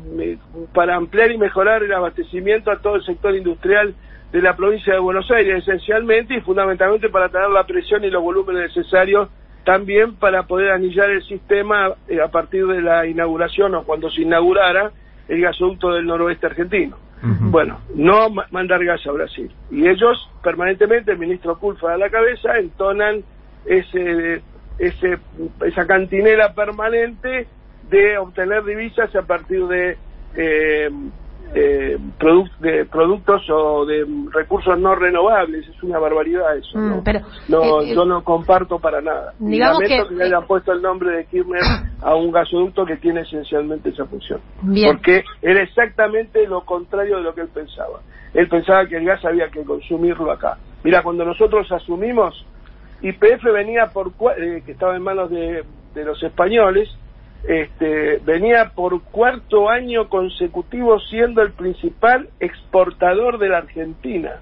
para 0.74 0.96
ampliar 0.96 1.32
y 1.32 1.38
mejorar 1.38 1.84
el 1.84 1.94
abastecimiento 1.94 2.72
a 2.72 2.80
todo 2.80 2.96
el 2.96 3.04
sector 3.04 3.36
industrial 3.36 3.94
de 4.32 4.42
la 4.42 4.56
provincia 4.56 4.94
de 4.94 5.00
Buenos 5.00 5.30
Aires, 5.30 5.64
esencialmente 5.68 6.36
y 6.36 6.42
fundamentalmente 6.42 7.10
para 7.10 7.30
tener 7.30 7.50
la 7.50 7.66
presión 7.66 8.04
y 8.04 8.10
los 8.10 8.24
volúmenes 8.24 8.76
necesarios 8.76 9.30
también 9.66 10.16
para 10.16 10.44
poder 10.44 10.72
anillar 10.72 11.10
el 11.10 11.24
sistema 11.24 11.88
a 11.88 12.28
partir 12.30 12.66
de 12.66 12.82
la 12.82 13.06
inauguración 13.06 13.76
o 13.76 13.84
cuando 13.84 14.10
se 14.10 14.22
inaugurara 14.22 14.92
el 15.28 15.42
gasoducto 15.42 15.92
del 15.92 16.06
noroeste 16.06 16.48
argentino. 16.48 16.98
Bueno, 17.24 17.80
no 17.94 18.30
mandar 18.50 18.84
gas 18.84 19.06
a 19.06 19.12
Brasil. 19.12 19.52
Y 19.70 19.88
ellos 19.88 20.28
permanentemente, 20.42 21.12
el 21.12 21.20
ministro 21.20 21.60
Culfa 21.60 21.94
a 21.94 21.98
la 21.98 22.10
cabeza, 22.10 22.58
entonan 22.58 23.24
ese, 23.66 24.42
ese, 24.80 25.20
esa 25.64 25.86
cantinera 25.86 26.56
permanente 26.56 27.48
de 27.92 28.18
obtener 28.18 28.64
divisas 28.64 29.16
a 29.16 29.22
partir 29.22 29.68
de 29.68 29.98
eh, 30.36 30.90
eh, 31.54 31.98
de 32.60 32.86
productos 32.86 33.42
o 33.50 33.86
de 33.86 34.06
recursos 34.32 34.80
no 34.80 34.96
renovables. 34.96 35.68
Es 35.68 35.84
una 35.84 36.00
barbaridad 36.00 36.56
eso. 36.58 36.80
¿no? 36.80 36.98
Mm, 36.98 37.04
pero, 37.04 37.20
no 37.50 37.82
eh, 37.82 37.94
yo 37.94 38.06
no 38.06 38.24
comparto 38.24 38.80
para 38.80 39.02
nada. 39.02 39.34
Digamos 39.38 39.80
que, 39.80 40.16
le 40.16 40.24
hayan 40.24 40.48
puesto 40.48 40.72
el 40.72 40.82
nombre 40.82 41.18
de 41.18 41.26
Kirchner 41.26 41.62
a 42.02 42.16
un 42.16 42.32
gasoducto 42.32 42.86
que 42.86 42.96
tiene 42.98 43.22
esencialmente 43.22 43.90
esa 43.90 44.06
función. 44.06 44.40
Bien. 44.62 44.96
Porque 44.96 45.24
era 45.42 45.62
exactamente 45.62 46.48
lo 46.48 46.62
contrario 46.62 47.18
de 47.18 47.24
lo 47.24 47.36
que 47.36 47.42
él 47.42 47.50
pensaba. 47.54 48.00
Él 48.34 48.48
pensaba 48.48 48.86
que 48.86 48.96
el 48.96 49.06
gas 49.06 49.24
había 49.26 49.50
que 49.50 49.64
consumirlo 49.66 50.32
acá. 50.32 50.58
Mira, 50.84 51.04
cuando 51.04 51.26
nosotros 51.26 51.70
asumimos, 51.70 52.46
YPF 53.02 53.44
venía 53.54 53.88
por, 53.88 54.14
eh, 54.38 54.64
que 54.66 54.72
estaba 54.72 54.96
en 54.96 55.04
manos 55.04 55.30
de, 55.30 55.66
de 55.94 56.06
los 56.06 56.22
españoles, 56.24 56.90
este, 57.44 58.18
venía 58.20 58.72
por 58.76 59.02
cuarto 59.04 59.70
año 59.70 60.10
consecutivo 60.10 61.00
siendo 61.00 61.42
el 61.42 61.52
principal 61.54 62.30
exportador 62.40 63.40
de 63.40 63.50
la 63.50 63.60
Argentina. 63.60 64.40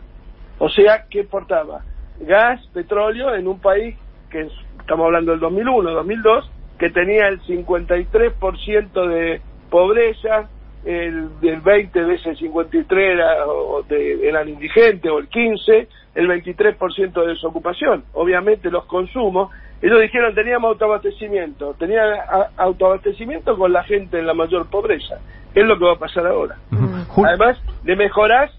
O 0.58 0.70
sea, 0.70 1.06
que 1.10 1.22
exportaba 1.22 1.84
gas, 2.20 2.65
petróleo 2.74 3.34
en 3.36 3.48
un 3.48 3.60
país 3.60 3.96
que 4.29 4.48
estamos 4.79 5.06
hablando 5.06 5.32
del 5.32 5.39
2001, 5.39 5.91
2002, 5.91 6.51
que 6.77 6.89
tenía 6.89 7.27
el 7.27 7.41
53% 7.41 9.08
de 9.08 9.41
pobreza, 9.70 10.50
el 10.86 11.39
del 11.41 11.62
20 11.62 12.03
de 12.03 12.15
ese 12.15 12.36
53 12.36 13.13
era, 13.13 13.48
o 13.48 13.84
de, 13.84 14.27
eran 14.27 14.48
indigentes, 14.50 15.12
o 15.12 15.20
el 15.20 15.27
15, 15.27 15.88
el 16.15 16.27
23% 16.27 17.22
de 17.22 17.27
desocupación. 17.27 18.03
Obviamente 18.13 18.70
los 18.70 18.86
consumos 18.86 19.51
ellos 19.81 20.01
dijeron 20.01 20.36
teníamos 20.36 20.69
autoabastecimiento, 20.71 21.74
tenían 21.75 22.17
autoabastecimiento 22.57 23.57
con 23.57 23.71
la 23.71 23.83
gente 23.83 24.19
en 24.19 24.27
la 24.27 24.33
mayor 24.33 24.69
pobreza. 24.69 25.19
Es 25.55 25.65
lo 25.65 25.77
que 25.79 25.86
va 25.86 25.93
a 25.93 26.00
pasar 26.00 26.27
ahora. 26.27 26.57
Además, 27.25 27.57
le 27.83 27.95
mejorás 27.95 28.51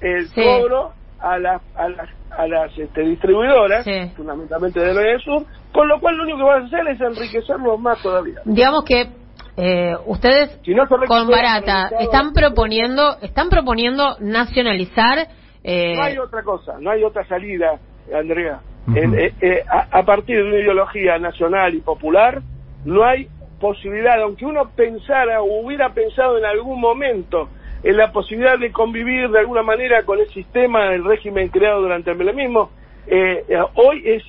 el 0.00 0.26
cobro 0.32 0.92
a, 1.20 1.38
las 1.38 1.62
a 1.76 1.88
las, 1.88 2.08
a 2.30 2.46
las 2.46 2.78
este, 2.78 3.02
distribuidoras, 3.02 3.86
fundamentalmente 4.16 4.80
de 4.80 4.94
la 4.94 5.18
Sur, 5.20 5.44
con 5.72 5.88
lo 5.88 6.00
cual 6.00 6.16
lo 6.16 6.24
único 6.24 6.38
que 6.38 6.44
vas 6.44 6.62
a 6.62 6.66
hacer 6.66 6.88
es 6.88 7.00
enriquecerlos 7.00 7.80
más 7.80 8.02
todavía. 8.02 8.40
Digamos 8.44 8.84
que 8.84 9.08
eh, 9.56 9.94
ustedes 10.06 10.58
con 11.06 11.28
Barata 11.28 11.88
están 12.00 12.32
proponiendo 12.32 13.16
están 13.22 13.48
proponiendo 13.48 14.16
nacionalizar 14.18 15.28
eh... 15.62 15.94
no 15.94 16.02
hay 16.02 16.18
otra 16.18 16.42
cosa 16.42 16.74
no 16.80 16.90
hay 16.90 17.04
otra 17.04 17.24
salida 17.28 17.78
Andrea 18.12 18.60
eh, 18.94 19.32
eh, 19.40 19.64
a, 19.68 20.02
partir 20.04 20.36
de 20.36 20.42
una 20.42 20.58
ideología 20.58 21.18
nacional 21.18 21.74
y 21.74 21.80
popular, 21.80 22.42
no 22.84 23.02
hay 23.04 23.28
posibilidad, 23.58 24.20
aunque 24.20 24.44
uno 24.44 24.70
pensara 24.76 25.40
o 25.40 25.64
hubiera 25.64 25.94
pensado 25.94 26.36
en 26.36 26.44
algún 26.44 26.80
momento 26.80 27.48
en 27.82 27.96
la 27.96 28.12
posibilidad 28.12 28.58
de 28.58 28.72
convivir 28.72 29.30
de 29.30 29.38
alguna 29.38 29.62
manera 29.62 30.02
con 30.04 30.18
el 30.18 30.28
sistema 30.28 30.90
del 30.90 31.04
régimen 31.04 31.48
creado 31.48 31.80
durante 31.80 32.10
el 32.10 32.18
melemismo, 32.18 32.70
eh, 33.06 33.44
hoy 33.74 34.02
es 34.04 34.22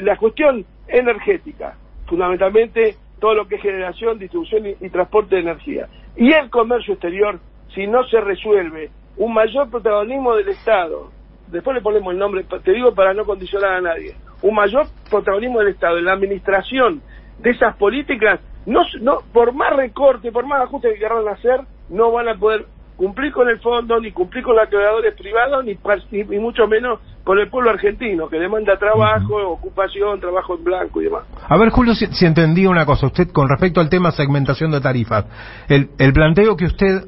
la 0.00 0.16
cuestión 0.16 0.64
energética, 0.86 1.74
fundamentalmente 2.06 2.96
todo 3.18 3.34
lo 3.34 3.48
que 3.48 3.56
es 3.56 3.62
generación, 3.62 4.18
distribución 4.18 4.66
y 4.80 4.88
transporte 4.90 5.36
de 5.36 5.42
energía. 5.42 5.88
Y 6.16 6.32
el 6.32 6.50
comercio 6.50 6.94
exterior, 6.94 7.38
si 7.74 7.86
no 7.86 8.04
se 8.04 8.20
resuelve 8.20 8.90
un 9.16 9.34
mayor 9.34 9.70
protagonismo 9.70 10.34
del 10.36 10.48
Estado, 10.48 11.10
después 11.50 11.74
le 11.74 11.82
ponemos 11.82 12.12
el 12.12 12.18
nombre, 12.18 12.44
te 12.62 12.72
digo 12.72 12.94
para 12.94 13.14
no 13.14 13.24
condicionar 13.24 13.72
a 13.72 13.80
nadie, 13.80 14.14
un 14.42 14.54
mayor 14.54 14.86
protagonismo 15.10 15.58
del 15.60 15.68
Estado 15.68 15.98
en 15.98 16.04
la 16.04 16.12
administración 16.12 17.02
de 17.38 17.50
esas 17.50 17.76
políticas, 17.76 18.40
no, 18.66 18.82
no 19.00 19.18
por 19.32 19.52
más 19.52 19.74
recorte, 19.76 20.32
por 20.32 20.46
más 20.46 20.62
ajuste 20.62 20.92
que 20.92 20.98
quieran 20.98 21.26
hacer, 21.28 21.60
no 21.88 22.12
van 22.12 22.28
a 22.28 22.34
poder 22.34 22.66
cumplir 22.96 23.32
con 23.32 23.48
el 23.48 23.60
fondo, 23.60 24.00
ni 24.00 24.10
cumplir 24.10 24.42
con 24.42 24.56
los 24.56 24.66
acreedores 24.66 25.14
privados, 25.14 25.64
ni, 25.64 25.78
ni, 26.10 26.38
mucho 26.38 26.66
menos 26.66 26.98
con 27.22 27.38
el 27.38 27.48
pueblo 27.48 27.70
argentino, 27.70 28.28
que 28.28 28.38
demanda 28.38 28.76
trabajo, 28.76 29.36
ocupación, 29.50 30.18
trabajo 30.18 30.56
en 30.56 30.64
blanco 30.64 31.00
y 31.00 31.04
demás. 31.04 31.22
A 31.48 31.56
ver, 31.56 31.70
Julio, 31.70 31.94
si, 31.94 32.06
si, 32.06 32.26
entendí 32.26 32.66
una 32.66 32.84
cosa, 32.84 33.06
usted 33.06 33.30
con 33.30 33.48
respecto 33.48 33.80
al 33.80 33.88
tema 33.88 34.10
segmentación 34.10 34.72
de 34.72 34.80
tarifas, 34.80 35.26
el, 35.68 35.90
el 35.98 36.12
planteo 36.12 36.56
que 36.56 36.64
usted 36.64 37.04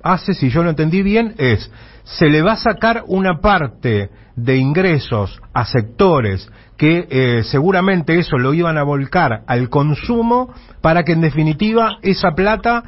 hace, 0.00 0.32
si 0.34 0.48
yo 0.48 0.62
lo 0.62 0.70
entendí 0.70 1.02
bien, 1.02 1.34
es 1.38 1.72
se 2.06 2.28
le 2.28 2.40
va 2.40 2.52
a 2.52 2.56
sacar 2.56 3.02
una 3.08 3.40
parte 3.40 4.10
de 4.36 4.56
ingresos 4.56 5.40
a 5.52 5.64
sectores 5.64 6.48
que 6.78 7.06
eh, 7.10 7.42
seguramente 7.42 8.16
eso 8.16 8.38
lo 8.38 8.54
iban 8.54 8.78
a 8.78 8.84
volcar 8.84 9.42
al 9.48 9.68
consumo 9.68 10.54
para 10.80 11.02
que 11.02 11.12
en 11.12 11.20
definitiva 11.20 11.98
esa 12.02 12.30
plata 12.32 12.84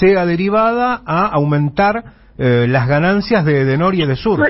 sea 0.00 0.24
derivada 0.24 1.02
a 1.04 1.26
aumentar 1.26 2.02
eh, 2.38 2.66
las 2.66 2.88
ganancias 2.88 3.44
de, 3.44 3.66
de 3.66 3.76
Nor 3.76 3.94
y 3.94 4.06
de 4.06 4.16
Sur. 4.16 4.40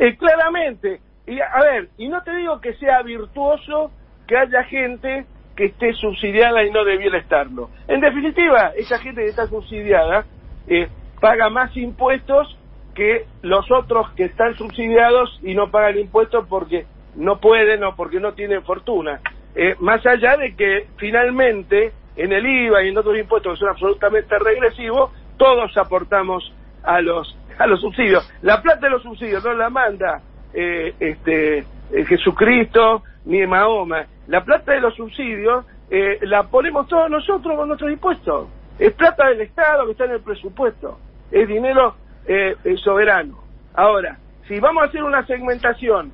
Eh, 0.00 0.16
claramente. 0.16 1.00
Y 1.26 1.38
a 1.40 1.60
ver, 1.62 1.90
y 1.96 2.08
no 2.08 2.22
te 2.22 2.34
digo 2.34 2.60
que 2.60 2.74
sea 2.74 3.02
virtuoso 3.02 3.92
que 4.26 4.36
haya 4.36 4.64
gente 4.64 5.26
que 5.54 5.66
esté 5.66 5.92
subsidiada 5.92 6.64
y 6.64 6.72
no 6.72 6.84
debiera 6.84 7.18
estarlo. 7.18 7.70
En 7.86 8.00
definitiva, 8.00 8.72
esa 8.76 8.98
gente 8.98 9.22
que 9.22 9.28
está 9.28 9.46
subsidiada 9.46 10.24
eh, 10.66 10.88
paga 11.20 11.50
más 11.50 11.76
impuestos 11.76 12.58
que 12.94 13.26
los 13.42 13.70
otros 13.70 14.10
que 14.12 14.24
están 14.24 14.54
subsidiados 14.56 15.38
y 15.42 15.54
no 15.54 15.70
pagan 15.70 15.98
impuestos 15.98 16.46
porque 16.48 16.86
no 17.16 17.40
pueden 17.40 17.84
o 17.84 17.94
porque 17.94 18.20
no 18.20 18.32
tienen 18.32 18.62
fortuna. 18.62 19.20
Eh, 19.54 19.76
más 19.80 20.04
allá 20.06 20.36
de 20.36 20.54
que 20.56 20.86
finalmente 20.96 21.92
en 22.16 22.32
el 22.32 22.46
IVA 22.46 22.84
y 22.84 22.88
en 22.88 22.98
otros 22.98 23.18
impuestos 23.18 23.54
que 23.54 23.60
son 23.60 23.68
absolutamente 23.68 24.38
regresivos, 24.38 25.12
todos 25.36 25.76
aportamos 25.76 26.52
a 26.82 27.00
los 27.00 27.36
a 27.58 27.66
los 27.66 27.80
subsidios. 27.80 28.28
La 28.42 28.60
plata 28.62 28.86
de 28.86 28.90
los 28.90 29.02
subsidios 29.02 29.44
no 29.44 29.54
la 29.54 29.70
manda 29.70 30.20
eh, 30.52 30.94
este 30.98 31.58
eh, 31.58 32.04
Jesucristo 32.06 33.02
ni 33.24 33.46
Mahoma. 33.46 34.06
La 34.26 34.44
plata 34.44 34.72
de 34.72 34.80
los 34.80 34.94
subsidios 34.94 35.64
eh, 35.90 36.18
la 36.22 36.44
ponemos 36.44 36.88
todos 36.88 37.10
nosotros 37.10 37.56
con 37.56 37.68
nuestros 37.68 37.90
impuestos. 37.90 38.48
Es 38.78 38.92
plata 38.94 39.28
del 39.28 39.42
Estado 39.42 39.86
que 39.86 39.92
está 39.92 40.04
en 40.04 40.12
el 40.12 40.20
presupuesto. 40.20 40.98
Es 41.30 41.46
dinero 41.46 41.96
eh, 42.26 42.56
soberano. 42.82 43.38
Ahora, 43.74 44.18
si 44.48 44.60
vamos 44.60 44.84
a 44.84 44.86
hacer 44.86 45.02
una 45.02 45.26
segmentación, 45.26 46.12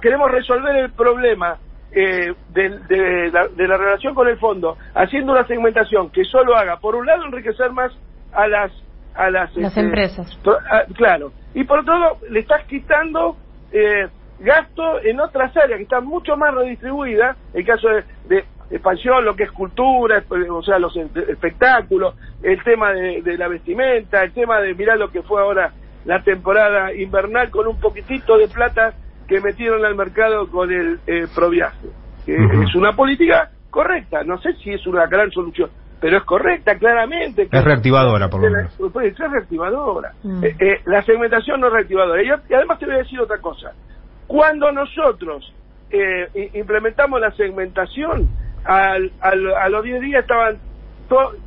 queremos 0.00 0.30
resolver 0.30 0.76
el 0.76 0.90
problema 0.92 1.58
eh, 1.92 2.34
de, 2.50 3.30
la, 3.30 3.46
de, 3.48 3.68
la, 3.68 3.76
relación 3.76 4.14
con 4.14 4.28
el 4.28 4.38
fondo, 4.38 4.76
haciendo 4.94 5.32
una 5.32 5.46
segmentación 5.46 6.10
que 6.10 6.24
solo 6.24 6.56
haga, 6.56 6.78
por 6.78 6.96
un 6.96 7.06
lado, 7.06 7.24
enriquecer 7.24 7.70
más 7.70 7.92
a 8.32 8.48
las 8.48 8.72
a 9.14 9.30
las, 9.30 9.54
las 9.56 9.68
este, 9.68 9.80
empresas. 9.80 10.38
claro. 10.96 11.32
Y 11.54 11.62
por 11.62 11.78
otro 11.80 11.96
lado, 11.96 12.18
le 12.30 12.40
estás 12.40 12.64
quitando 12.64 13.36
eh, 13.70 14.08
gasto 14.40 15.00
en 15.04 15.20
otras 15.20 15.56
áreas 15.56 15.78
que 15.78 15.84
están 15.84 16.04
mucho 16.04 16.36
más 16.36 16.52
redistribuidas, 16.52 17.36
el 17.52 17.64
caso 17.64 17.88
de, 17.88 18.04
de 18.26 18.44
expansión, 18.74 19.24
lo 19.24 19.34
que 19.34 19.44
es 19.44 19.52
cultura, 19.52 20.22
o 20.50 20.62
sea, 20.62 20.78
los 20.78 20.96
espectáculos, 20.96 22.14
el 22.42 22.62
tema 22.62 22.92
de, 22.92 23.22
de, 23.22 23.38
la 23.38 23.48
vestimenta, 23.48 24.22
el 24.22 24.32
tema 24.32 24.60
de 24.60 24.74
mirar 24.74 24.98
lo 24.98 25.10
que 25.10 25.22
fue 25.22 25.40
ahora 25.40 25.72
la 26.04 26.22
temporada 26.22 26.92
invernal 26.92 27.50
con 27.50 27.66
un 27.66 27.80
poquitito 27.80 28.36
de 28.36 28.48
plata 28.48 28.94
que 29.26 29.40
metieron 29.40 29.84
al 29.84 29.94
mercado 29.94 30.50
con 30.50 30.70
el 30.70 31.00
eh, 31.06 31.26
proviaje. 31.34 31.88
Es 32.26 32.74
una 32.74 32.92
política 32.92 33.50
correcta, 33.70 34.22
no 34.24 34.38
sé 34.40 34.54
si 34.62 34.70
es 34.70 34.86
una 34.86 35.06
gran 35.06 35.30
solución, 35.30 35.70
pero 36.00 36.18
es 36.18 36.24
correcta 36.24 36.76
claramente. 36.76 37.48
Es 37.50 37.64
reactivadora, 37.64 38.28
por 38.28 38.42
lo 38.42 38.50
menos. 38.50 38.78
es 39.02 39.18
reactivadora. 39.18 40.12
Mm. 40.22 40.44
Eh, 40.44 40.56
eh, 40.58 40.80
la 40.86 41.02
segmentación 41.02 41.60
no 41.60 41.68
es 41.68 41.72
reactivadora. 41.72 42.22
Y, 42.22 42.54
además 42.54 42.78
te 42.78 42.86
voy 42.86 42.94
a 42.94 42.98
decir 42.98 43.20
otra 43.20 43.38
cosa. 43.38 43.72
Cuando 44.26 44.70
nosotros 44.72 45.52
eh, 45.90 46.50
implementamos 46.54 47.20
la 47.20 47.30
segmentación, 47.32 48.28
al, 48.64 49.12
a 49.20 49.68
los 49.68 49.84
10 49.84 50.00
días 50.00 50.22
estaban 50.22 50.58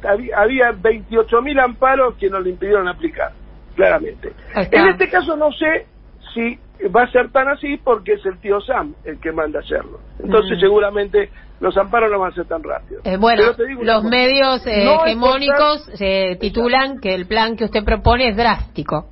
había, 0.07 0.37
había 0.37 0.71
28.000 0.71 1.63
amparos 1.63 2.15
que 2.15 2.29
nos 2.29 2.43
le 2.43 2.51
impidieron 2.51 2.87
aplicar, 2.87 3.31
claramente. 3.75 4.33
En 4.53 4.87
este 4.87 5.09
caso 5.09 5.35
no 5.35 5.51
sé 5.51 5.87
si 6.33 6.59
va 6.89 7.03
a 7.03 7.11
ser 7.11 7.31
tan 7.31 7.47
así 7.47 7.77
porque 7.77 8.13
es 8.13 8.25
el 8.25 8.37
tío 8.39 8.61
Sam 8.61 8.93
el 9.03 9.19
que 9.19 9.31
manda 9.31 9.59
hacerlo. 9.59 9.99
Entonces, 10.19 10.57
mm. 10.57 10.61
seguramente 10.61 11.29
los 11.59 11.75
amparos 11.77 12.11
no 12.11 12.19
van 12.19 12.31
a 12.31 12.35
ser 12.35 12.45
tan 12.45 12.63
rápidos. 12.63 13.03
Eh, 13.05 13.17
bueno, 13.17 13.43
los 13.81 14.03
medios 14.03 14.65
eh, 14.67 14.85
hegemónicos 14.85 15.85
se 15.95 16.37
titulan 16.39 16.99
que 16.99 17.15
el 17.15 17.27
plan 17.27 17.55
que 17.55 17.65
usted 17.65 17.83
propone 17.83 18.29
es 18.29 18.37
drástico. 18.37 19.09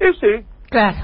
Eh, 0.00 0.12
sí. 0.20 0.44
Claro. 0.74 0.96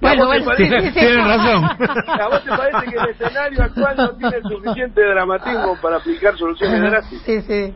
Bueno, 0.00 0.26
bueno, 0.26 0.56
tienen 0.56 1.28
razón. 1.28 1.64
¿A 2.08 2.28
vos 2.28 2.42
te 2.42 2.48
parece 2.48 2.90
que 2.90 2.96
el 2.96 3.08
escenario 3.10 3.62
actual 3.62 3.96
no 3.96 4.10
tiene 4.12 4.40
suficiente 4.40 5.02
dramatismo 5.02 5.76
para 5.82 5.98
aplicar 5.98 6.34
soluciones 6.38 6.80
drásticas? 6.80 7.24
Sí, 7.26 7.40
sí. 7.42 7.74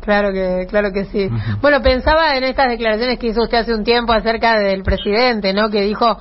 Claro 0.00 0.32
que, 0.32 0.66
claro 0.70 0.90
que 0.90 1.04
sí. 1.04 1.28
Bueno, 1.60 1.82
pensaba 1.82 2.36
en 2.38 2.44
estas 2.44 2.70
declaraciones 2.70 3.18
que 3.18 3.26
hizo 3.26 3.42
usted 3.42 3.58
hace 3.58 3.74
un 3.74 3.84
tiempo 3.84 4.14
acerca 4.14 4.58
del 4.58 4.82
presidente, 4.82 5.52
¿no? 5.52 5.68
Que 5.68 5.82
dijo 5.82 6.18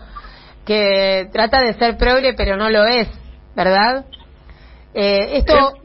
que 0.65 1.29
trata 1.31 1.61
de 1.61 1.73
ser 1.75 1.95
progre 1.95 2.33
pero 2.33 2.57
no 2.57 2.69
lo 2.69 2.85
es, 2.85 3.07
¿verdad? 3.55 4.05
Eh, 4.93 5.37
esto 5.37 5.75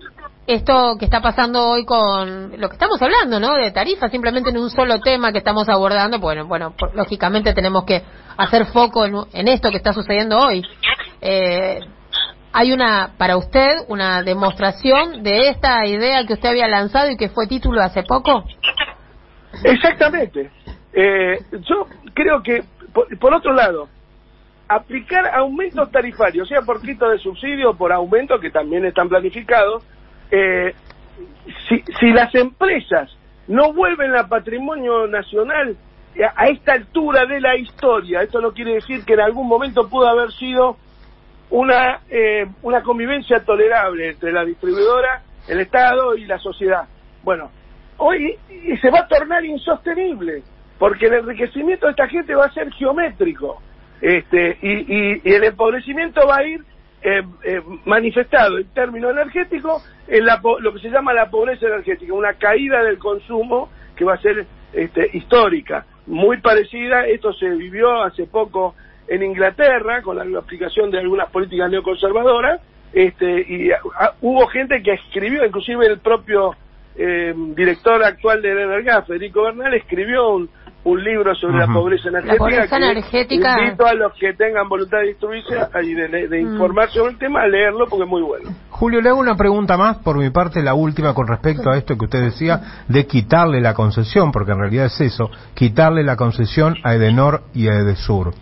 esto 0.47 0.97
que 0.99 1.05
está 1.05 1.21
pasando 1.21 1.69
hoy 1.69 1.85
con 1.85 2.61
lo 2.61 2.69
que 2.69 2.75
estamos 2.75 3.01
hablando, 3.01 3.39
¿no? 3.39 3.55
De 3.55 3.71
tarifas, 3.71 4.11
simplemente 4.11 4.51
en 4.51 4.59
un 4.59 4.71
solo 4.71 5.01
tema 5.01 5.33
que 5.33 5.39
estamos 5.39 5.69
abordando, 5.69 6.19
bueno, 6.19 6.47
bueno, 6.47 6.75
lógicamente 6.95 7.55
tenemos 7.55 7.85
que 7.85 8.03
hacer 8.37 8.67
foco 8.67 9.05
en, 9.07 9.49
esto 9.49 9.71
que 9.71 9.77
está 9.77 9.93
sucediendo 9.93 10.39
hoy. 10.39 10.63
Eh, 11.21 11.79
hay 12.53 12.73
una, 12.73 13.13
para 13.17 13.37
usted, 13.37 13.71
una 13.89 14.23
demostración 14.23 15.23
de 15.23 15.49
esta 15.49 15.87
idea 15.87 16.27
que 16.27 16.35
usted 16.35 16.51
había 16.51 16.69
lanzado 16.69 17.11
y 17.11 17.17
que 17.17 17.29
fue 17.29 17.47
título 17.47 17.81
hace 17.81 18.03
poco. 18.03 18.45
Exactamente. 19.65 20.51
Eh, 20.93 21.39
yo 21.69 21.87
creo 22.13 22.43
que, 22.43 22.65
por 23.19 23.33
otro 23.33 23.53
lado, 23.53 23.89
aplicar 24.69 25.27
aumentos 25.35 25.91
tarifarios, 25.91 26.49
sea 26.49 26.63
por 26.63 26.83
quito 26.83 27.09
de 27.09 27.19
subsidio 27.19 27.71
o 27.71 27.77
por 27.77 27.93
aumento, 27.93 28.39
que 28.41 28.51
también 28.51 28.85
están 28.85 29.09
planificados, 29.09 29.83
eh, 30.33 30.75
si, 31.69 32.11
las 32.11 32.35
empresas 32.35 33.15
no 33.49 33.75
vuelven 33.75 34.17
a 34.17 34.29
patrimonio 34.29 35.07
nacional 35.07 35.77
a 36.37 36.49
esta 36.49 36.73
altura 36.73 37.27
de 37.27 37.41
la 37.41 37.57
historia, 37.57 38.23
esto 38.23 38.41
no 38.41 38.53
quiere 38.53 38.75
decir 38.75 39.05
que 39.05 39.15
en 39.15 39.21
algún 39.21 39.47
momento 39.47 39.89
pudo 39.89 40.09
haber 40.09 40.33
sido 40.33 40.77
una, 41.51 42.01
eh, 42.09 42.47
una 42.63 42.83
convivencia 42.83 43.45
tolerable 43.45 44.11
entre 44.11 44.33
la 44.33 44.45
distribuidora, 44.45 45.23
el 45.49 45.61
Estado 45.61 46.17
y 46.17 46.25
la 46.25 46.39
sociedad. 46.39 46.89
Bueno, 47.23 47.51
hoy 47.99 48.39
se 48.81 48.91
va 48.91 49.01
a 49.01 49.09
tornar 49.09 49.45
insostenible, 49.45 50.43
porque 50.79 51.07
el 51.07 51.15
enriquecimiento 51.15 51.87
de 51.87 51.93
esta 51.93 52.09
gente 52.09 52.35
va 52.35 52.47
a 52.47 52.53
ser 52.53 52.73
geométrico 52.73 53.61
este, 54.01 54.59
y, 54.63 55.21
y, 55.21 55.35
el 55.35 55.45
empobrecimiento 55.45 56.27
va 56.27 56.39
a 56.39 56.45
ir 56.45 56.65
eh, 57.03 57.23
eh, 57.45 57.63
manifestado 57.85 58.59
en 58.59 58.67
términos 58.69 59.11
energéticos 59.11 59.85
en 60.07 60.25
la, 60.25 60.41
lo 60.61 60.73
que 60.73 60.81
se 60.81 60.91
llama 60.91 61.13
la 61.13 61.31
pobreza 61.31 61.67
energética, 61.67 62.13
una 62.13 62.35
caída 62.35 62.83
del 62.85 62.99
consumo 62.99 63.71
que 63.97 64.05
va 64.05 64.15
a 64.15 64.19
ser 64.19 64.47
este, 64.73 65.11
histórica, 65.13 65.85
muy 66.07 66.39
parecida, 66.39 67.07
esto 67.07 67.33
se 67.33 67.49
vivió 67.51 68.03
hace 68.03 68.27
poco 68.27 68.75
en 69.09 69.23
Inglaterra 69.23 70.03
con 70.03 70.17
la, 70.17 70.39
aplicación 70.39 70.91
de 70.91 70.99
algunas 70.99 71.31
políticas 71.31 71.71
neoconservadoras, 71.71 72.61
este, 72.93 73.41
y 73.41 73.71
hubo 74.21 74.47
gente 74.47 74.83
que 74.83 74.93
escribió, 74.93 75.45
inclusive 75.45 75.87
el 75.87 75.99
propio 75.99 76.55
eh, 76.97 77.35
director 77.37 78.03
actual 78.05 78.43
de 78.43 78.51
Energía, 78.53 79.03
Federico 79.03 79.43
Bernal, 79.43 79.75
escribió 79.75 80.31
un, 80.31 80.51
un 80.85 81.03
libro 81.03 81.35
sobre 81.37 81.59
la 81.59 81.67
pobreza 81.67 82.09
energética. 82.09 82.33
La 82.33 82.39
pobreza 82.39 82.77
energética. 82.77 83.57
Invito 83.63 83.87
a 83.87 83.95
los 83.95 84.13
que 84.15 84.35
tengan 84.35 84.69
voluntad 84.69 84.99
de 84.99 85.11
instruirse 85.11 85.55
y 85.83 85.95
de, 85.95 86.29
de, 86.29 86.43
mm. 86.43 86.55
informar 86.55 86.91
sobre 86.91 87.13
el 87.13 87.19
tema 87.19 87.43
a 87.43 87.47
leerlo 87.47 87.87
porque 87.89 88.05
es 88.05 88.11
muy 88.11 88.23
bueno. 88.23 88.51
Julio, 88.71 89.01
le 89.01 89.11
hago 89.11 89.21
una 89.21 89.37
pregunta 89.37 89.77
más, 89.77 89.99
por 89.99 90.19
mi 90.19 90.31
parte, 90.31 90.61
la 90.61 90.75
última 90.75 91.15
con 91.15 91.29
respecto 91.29 91.71
a 91.71 91.77
esto 91.77 91.97
que 91.97 92.05
usted 92.05 92.23
decía 92.23 92.85
de 92.89 93.07
quitarle 93.07 93.61
la 93.61 93.75
concesión, 93.75 94.33
porque 94.33 94.53
en 94.53 94.59
realidad 94.59 94.87
es 94.87 95.01
eso, 95.01 95.31
quitarle 95.55 96.03
la 96.03 96.17
concesión 96.17 96.75
a 96.83 96.95
Edenor 96.95 97.45
y 97.55 97.69
a 97.69 97.75
Edesur. 97.75 98.35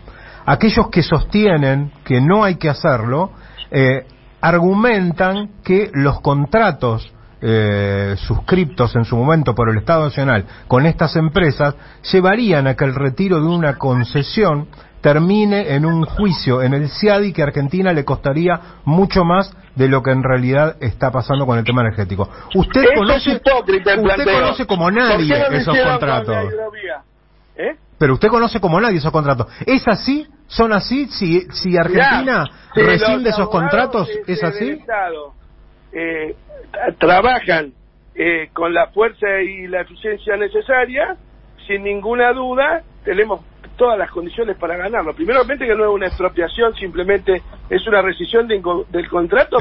Aquellos 0.47 0.89
que 0.89 1.03
sostienen 1.03 1.93
que 2.05 2.21
no 2.23 2.43
hay 2.43 2.57
que 2.57 2.71
hacerlo, 2.71 3.33
eh, 3.71 4.07
argumentan 4.41 5.51
que 5.63 5.91
los 5.93 6.21
contratos 6.23 7.13
eh, 7.43 8.17
suscriptos 8.19 8.95
en 8.97 9.05
su 9.05 9.17
momento 9.17 9.55
por 9.55 9.71
el 9.71 9.79
Estado 9.79 10.05
Nacional 10.05 10.45
con 10.69 10.85
estas 10.85 11.17
empresas 11.17 11.75
llevarían 12.13 12.67
a 12.67 12.75
que 12.75 12.85
el 12.85 12.95
retiro 12.95 13.41
de 13.41 13.47
una 13.47 13.77
concesión 13.77 14.69
termine 15.01 15.75
en 15.75 15.87
un 15.87 16.05
juicio 16.05 16.63
en 16.63 16.75
el 16.75 16.91
CIADI 16.91 17.33
que 17.33 17.43
a 17.43 17.47
Argentina 17.47 17.93
le 17.93 18.05
costaría 18.05 18.61
mucho 18.85 19.25
más 19.25 19.55
de 19.75 19.89
lo 19.89 20.03
que 20.03 20.11
en 20.11 20.23
realidad 20.23 20.77
está 20.81 21.11
pasando 21.11 21.47
con 21.47 21.59
el 21.59 21.65
tema 21.65 21.81
energético. 21.81 22.29
Usted 22.55 22.85
conoce, 22.95 23.37
usted 23.37 24.25
conoce 24.25 24.67
como 24.67 24.91
nadie 24.91 25.43
esos 25.53 25.77
contratos. 25.79 26.37
¿Eh? 27.57 27.77
Pero 27.99 28.15
usted 28.15 28.29
conoce 28.29 28.61
como 28.61 28.81
nadie 28.81 28.99
esos 28.99 29.13
contratos. 29.13 29.47
¿Es 29.67 29.87
así? 29.89 30.27
¿Son 30.47 30.73
así? 30.73 31.07
Si, 31.07 31.47
si 31.53 31.77
Argentina 31.77 32.45
rescinde 32.75 33.31
esos 33.31 33.49
contratos, 33.49 34.09
¿es 34.27 34.43
así? 34.43 34.81
Eh, 35.93 36.37
trabajan 36.99 37.73
eh, 38.15 38.51
con 38.53 38.75
la 38.75 38.89
fuerza 38.89 39.41
y 39.41 39.67
la 39.67 39.83
eficiencia 39.83 40.37
necesaria, 40.37 41.17
sin 41.67 41.83
ninguna 41.83 42.33
duda, 42.33 42.83
tenemos 43.05 43.41
todas 43.77 43.99
las 43.99 44.11
condiciones 44.11 44.57
para 44.57 44.77
ganarlo. 44.77 45.15
Primeramente 45.15 45.67
que 45.67 45.75
no 45.75 45.85
es 45.85 45.91
una 45.91 46.07
expropiación, 46.07 46.75
simplemente 46.75 47.43
es 47.71 47.87
una 47.87 48.03
rescisión 48.03 48.47
del 48.47 49.09
contrato 49.09 49.57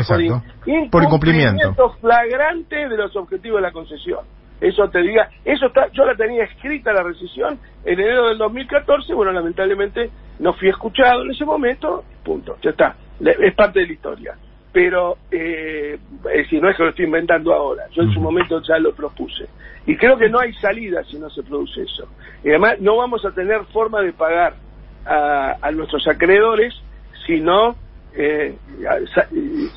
por, 0.91 1.03
incumplimiento 1.03 1.89
flagrante 2.01 2.89
de 2.89 2.97
los 2.97 3.15
objetivos 3.15 3.59
de 3.59 3.67
la 3.67 3.71
concesión. 3.71 4.25
Eso 4.59 4.89
te 4.89 4.99
diga, 4.99 5.29
eso 5.45 5.67
está, 5.67 5.87
yo 5.93 6.03
la 6.03 6.15
tenía 6.15 6.43
escrita 6.43 6.91
la 6.91 7.03
rescisión 7.03 7.59
en 7.85 7.97
enero 7.97 8.27
del 8.27 8.37
2014, 8.39 9.13
bueno, 9.13 9.31
lamentablemente 9.31 10.09
no 10.39 10.51
fui 10.53 10.67
escuchado 10.67 11.23
en 11.23 11.31
ese 11.31 11.45
momento, 11.45 12.03
punto, 12.25 12.57
ya 12.61 12.71
está, 12.71 12.97
es 13.21 13.55
parte 13.55 13.79
de 13.79 13.87
la 13.87 13.93
historia 13.93 14.35
pero 14.71 15.17
eh, 15.31 15.97
si 16.49 16.59
no 16.59 16.69
es 16.69 16.77
que 16.77 16.83
lo 16.83 16.89
estoy 16.89 17.05
inventando 17.05 17.53
ahora, 17.53 17.87
yo 17.91 18.03
en 18.03 18.13
su 18.13 18.19
momento 18.19 18.61
ya 18.61 18.77
lo 18.77 18.93
propuse. 18.93 19.47
Y 19.85 19.95
creo 19.97 20.17
que 20.17 20.29
no 20.29 20.39
hay 20.39 20.53
salida 20.53 21.03
si 21.05 21.17
no 21.17 21.29
se 21.29 21.41
produce 21.43 21.81
eso. 21.81 22.07
Y 22.43 22.49
además 22.49 22.79
no 22.79 22.97
vamos 22.97 23.25
a 23.25 23.31
tener 23.31 23.63
forma 23.65 24.01
de 24.01 24.13
pagar 24.13 24.53
a, 25.05 25.71
nuestros 25.71 26.07
acreedores 26.07 26.75
si 27.25 27.39
no 27.39 27.75
eh, 28.15 28.55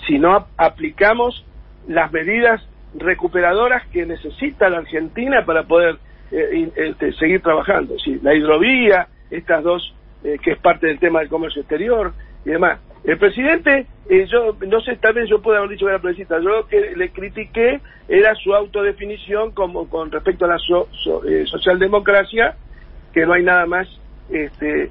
si 0.06 0.18
no 0.18 0.46
aplicamos 0.56 1.44
las 1.86 2.12
medidas 2.12 2.62
recuperadoras 2.94 3.86
que 3.88 4.06
necesita 4.06 4.68
la 4.68 4.78
Argentina 4.78 5.44
para 5.44 5.64
poder 5.64 5.98
eh, 6.30 6.70
este, 6.76 7.12
seguir 7.14 7.42
trabajando. 7.42 7.98
Sí, 7.98 8.18
la 8.22 8.34
hidrovía, 8.34 9.08
estas 9.30 9.62
dos, 9.62 9.94
eh, 10.24 10.38
que 10.42 10.52
es 10.52 10.58
parte 10.58 10.86
del 10.86 10.98
tema 10.98 11.20
del 11.20 11.28
comercio 11.28 11.62
exterior 11.62 12.12
y 12.44 12.50
demás. 12.50 12.78
El 13.04 13.18
presidente, 13.18 13.86
eh, 14.08 14.26
yo 14.30 14.56
no 14.66 14.80
sé, 14.80 14.96
tal 14.96 15.14
vez 15.14 15.28
yo 15.28 15.42
pueda 15.42 15.58
haber 15.58 15.70
dicho 15.70 15.86
que 15.86 15.90
era 15.90 16.00
presidente, 16.00 16.34
yo 16.34 16.50
lo 16.50 16.68
que 16.68 16.92
le 16.94 17.10
critiqué 17.10 17.80
era 18.08 18.34
su 18.36 18.54
autodefinición 18.54 19.50
como 19.50 19.88
con 19.88 20.12
respecto 20.12 20.44
a 20.44 20.48
la 20.48 20.58
socialdemocracia, 21.46 22.56
que 23.12 23.26
no 23.26 23.32
hay 23.32 23.42
nada 23.42 23.66
más 23.66 23.88
este, 24.30 24.90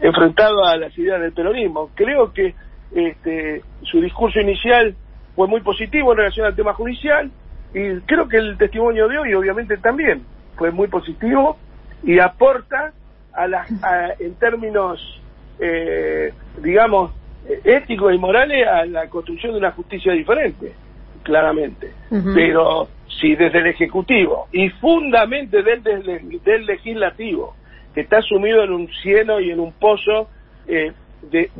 enfrentado 0.00 0.64
a 0.64 0.76
las 0.78 0.96
ideas 0.96 1.20
del 1.20 1.32
peronismo. 1.32 1.90
Creo 1.94 2.32
que 2.32 2.54
este, 2.94 3.62
su 3.82 4.00
discurso 4.00 4.40
inicial 4.40 4.94
fue 5.34 5.48
muy 5.48 5.60
positivo 5.60 6.12
en 6.12 6.18
relación 6.18 6.46
al 6.46 6.56
tema 6.56 6.72
judicial 6.72 7.30
y 7.74 8.00
creo 8.00 8.26
que 8.26 8.38
el 8.38 8.56
testimonio 8.56 9.06
de 9.06 9.18
hoy 9.18 9.34
obviamente 9.34 9.76
también 9.76 10.22
fue 10.56 10.70
muy 10.70 10.88
positivo 10.88 11.58
y 12.02 12.18
aporta 12.18 12.92
a 13.34 13.46
las 13.46 13.70
en 14.18 14.34
términos 14.36 15.20
eh, 15.58 16.32
digamos 16.62 17.12
éticos 17.64 18.12
y 18.12 18.18
morales 18.18 18.66
a 18.66 18.84
la 18.86 19.08
construcción 19.08 19.52
de 19.52 19.58
una 19.58 19.70
justicia 19.70 20.12
diferente 20.12 20.74
claramente. 21.22 21.92
Pero 22.34 22.88
si 23.20 23.34
desde 23.34 23.58
el 23.58 23.66
ejecutivo 23.66 24.46
y 24.52 24.68
fundamentalmente 24.70 26.02
del, 26.02 26.42
del, 26.42 26.66
legislativo 26.66 27.56
que 27.94 28.02
está 28.02 28.22
sumido 28.22 28.62
en 28.62 28.72
un 28.72 28.88
cielo 29.02 29.40
y 29.40 29.50
en 29.50 29.58
un 29.58 29.72
pozo 29.72 30.28
eh, 30.68 30.92
de, 31.22 31.50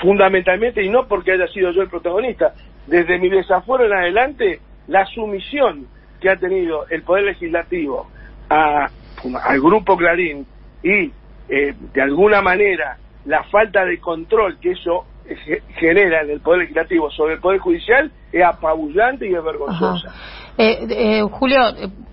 fundamentalmente 0.00 0.82
y 0.82 0.88
no 0.88 1.06
porque 1.06 1.32
haya 1.32 1.48
sido 1.48 1.70
yo 1.72 1.82
el 1.82 1.88
protagonista 1.88 2.54
desde 2.86 3.18
mi 3.18 3.28
desafuero 3.28 3.84
en 3.84 3.92
adelante, 3.92 4.60
la 4.88 5.04
sumisión 5.06 5.86
que 6.20 6.30
ha 6.30 6.36
tenido 6.36 6.86
el 6.88 7.02
Poder 7.02 7.24
Legislativo 7.24 8.08
a, 8.48 8.88
al 9.44 9.60
Grupo 9.60 9.96
Clarín 9.96 10.46
y, 10.82 11.12
eh, 11.48 11.74
de 11.92 12.02
alguna 12.02 12.40
manera, 12.42 12.98
la 13.24 13.44
falta 13.44 13.84
de 13.84 13.98
control 14.00 14.58
que 14.60 14.72
eso 14.72 15.04
genera 15.78 16.22
en 16.22 16.30
el 16.30 16.40
Poder 16.40 16.60
Legislativo 16.60 17.10
sobre 17.10 17.34
el 17.34 17.40
Poder 17.40 17.60
Judicial 17.60 18.10
es 18.32 18.44
apabullante 18.44 19.28
y 19.28 19.34
es 19.34 19.42
vergonzosa. 19.42 20.12
Eh, 20.58 20.86
eh, 20.90 21.22
Julio, 21.22 21.60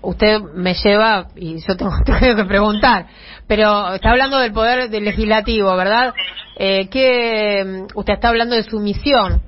usted 0.00 0.40
me 0.54 0.74
lleva, 0.74 1.26
y 1.36 1.58
yo 1.58 1.76
tengo, 1.76 1.92
que 2.04 2.44
preguntar, 2.44 3.06
pero 3.46 3.94
está 3.94 4.10
hablando 4.10 4.38
del 4.38 4.52
Poder 4.52 4.90
Legislativo, 4.90 5.76
¿verdad? 5.76 6.14
Eh, 6.56 6.88
que 6.88 7.86
usted 7.94 8.14
está 8.14 8.28
hablando 8.28 8.54
de 8.54 8.62
su 8.62 8.80
misión. 8.80 9.42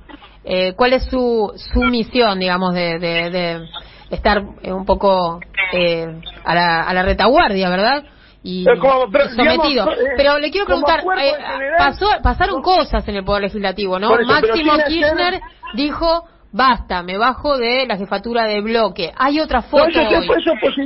Eh, 0.45 0.75
¿Cuál 0.77 0.95
es 0.95 1.05
su, 1.05 1.53
su 1.57 1.81
misión, 1.81 2.39
digamos, 2.39 2.75
de, 2.75 2.99
de, 2.99 3.69
estar 4.11 4.43
un 4.43 4.85
poco 4.85 5.41
eh, 5.73 6.07
a, 6.45 6.55
la, 6.55 6.83
a 6.83 6.95
la 6.95 7.03
retaguardia, 7.03 7.69
verdad? 7.69 8.05
Y, 8.43 8.65
sometido. 8.65 9.87
pero 10.17 10.39
le 10.39 10.51
quiero 10.51 10.67
preguntar, 10.67 11.01
eh, 11.01 11.33
pasó, 11.77 12.07
pasaron 12.23 12.63
cosas 12.63 13.07
en 13.09 13.17
el 13.17 13.25
Poder 13.25 13.43
Legislativo, 13.43 13.99
¿no? 13.99 14.17
Máximo 14.27 14.73
Kirchner 14.87 15.41
dijo, 15.75 16.25
basta, 16.53 17.03
me 17.03 17.19
bajo 17.19 17.59
de 17.59 17.87
la 17.87 17.97
jefatura 17.97 18.45
de 18.45 18.61
bloque. 18.63 19.13
Hay 19.17 19.41
otra 19.41 19.63
foto 19.63 19.89
eso, 19.89 20.21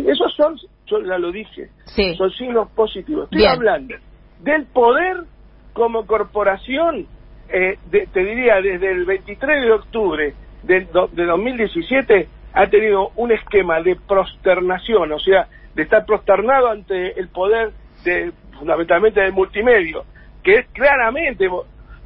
esos 0.08 0.34
son, 0.36 0.56
yo 0.86 1.00
ya 1.02 1.18
lo 1.18 1.30
dije, 1.30 1.68
son 2.16 2.30
signos 2.32 2.68
positivos. 2.72 3.24
Estoy 3.24 3.46
hablando 3.46 3.94
del 4.40 4.66
poder 4.66 5.24
como 5.72 6.06
corporación 6.06 7.06
eh, 7.48 7.78
te 7.90 8.24
diría, 8.24 8.60
desde 8.60 8.90
el 8.90 9.04
23 9.04 9.62
de 9.62 9.72
octubre 9.72 10.34
de, 10.62 10.88
de 11.12 11.24
2017 11.24 12.28
ha 12.52 12.66
tenido 12.68 13.10
un 13.16 13.32
esquema 13.32 13.80
de 13.80 13.96
prosternación, 13.96 15.12
o 15.12 15.18
sea, 15.18 15.46
de 15.74 15.82
estar 15.82 16.04
prosternado 16.04 16.70
ante 16.70 17.18
el 17.18 17.28
poder 17.28 17.72
de, 18.04 18.32
fundamentalmente 18.58 19.20
del 19.20 19.32
multimedio, 19.32 20.04
que 20.42 20.54
es 20.54 20.66
claramente 20.68 21.48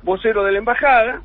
vocero 0.03 0.45
de 0.45 0.53
la 0.53 0.59
embajada, 0.59 1.23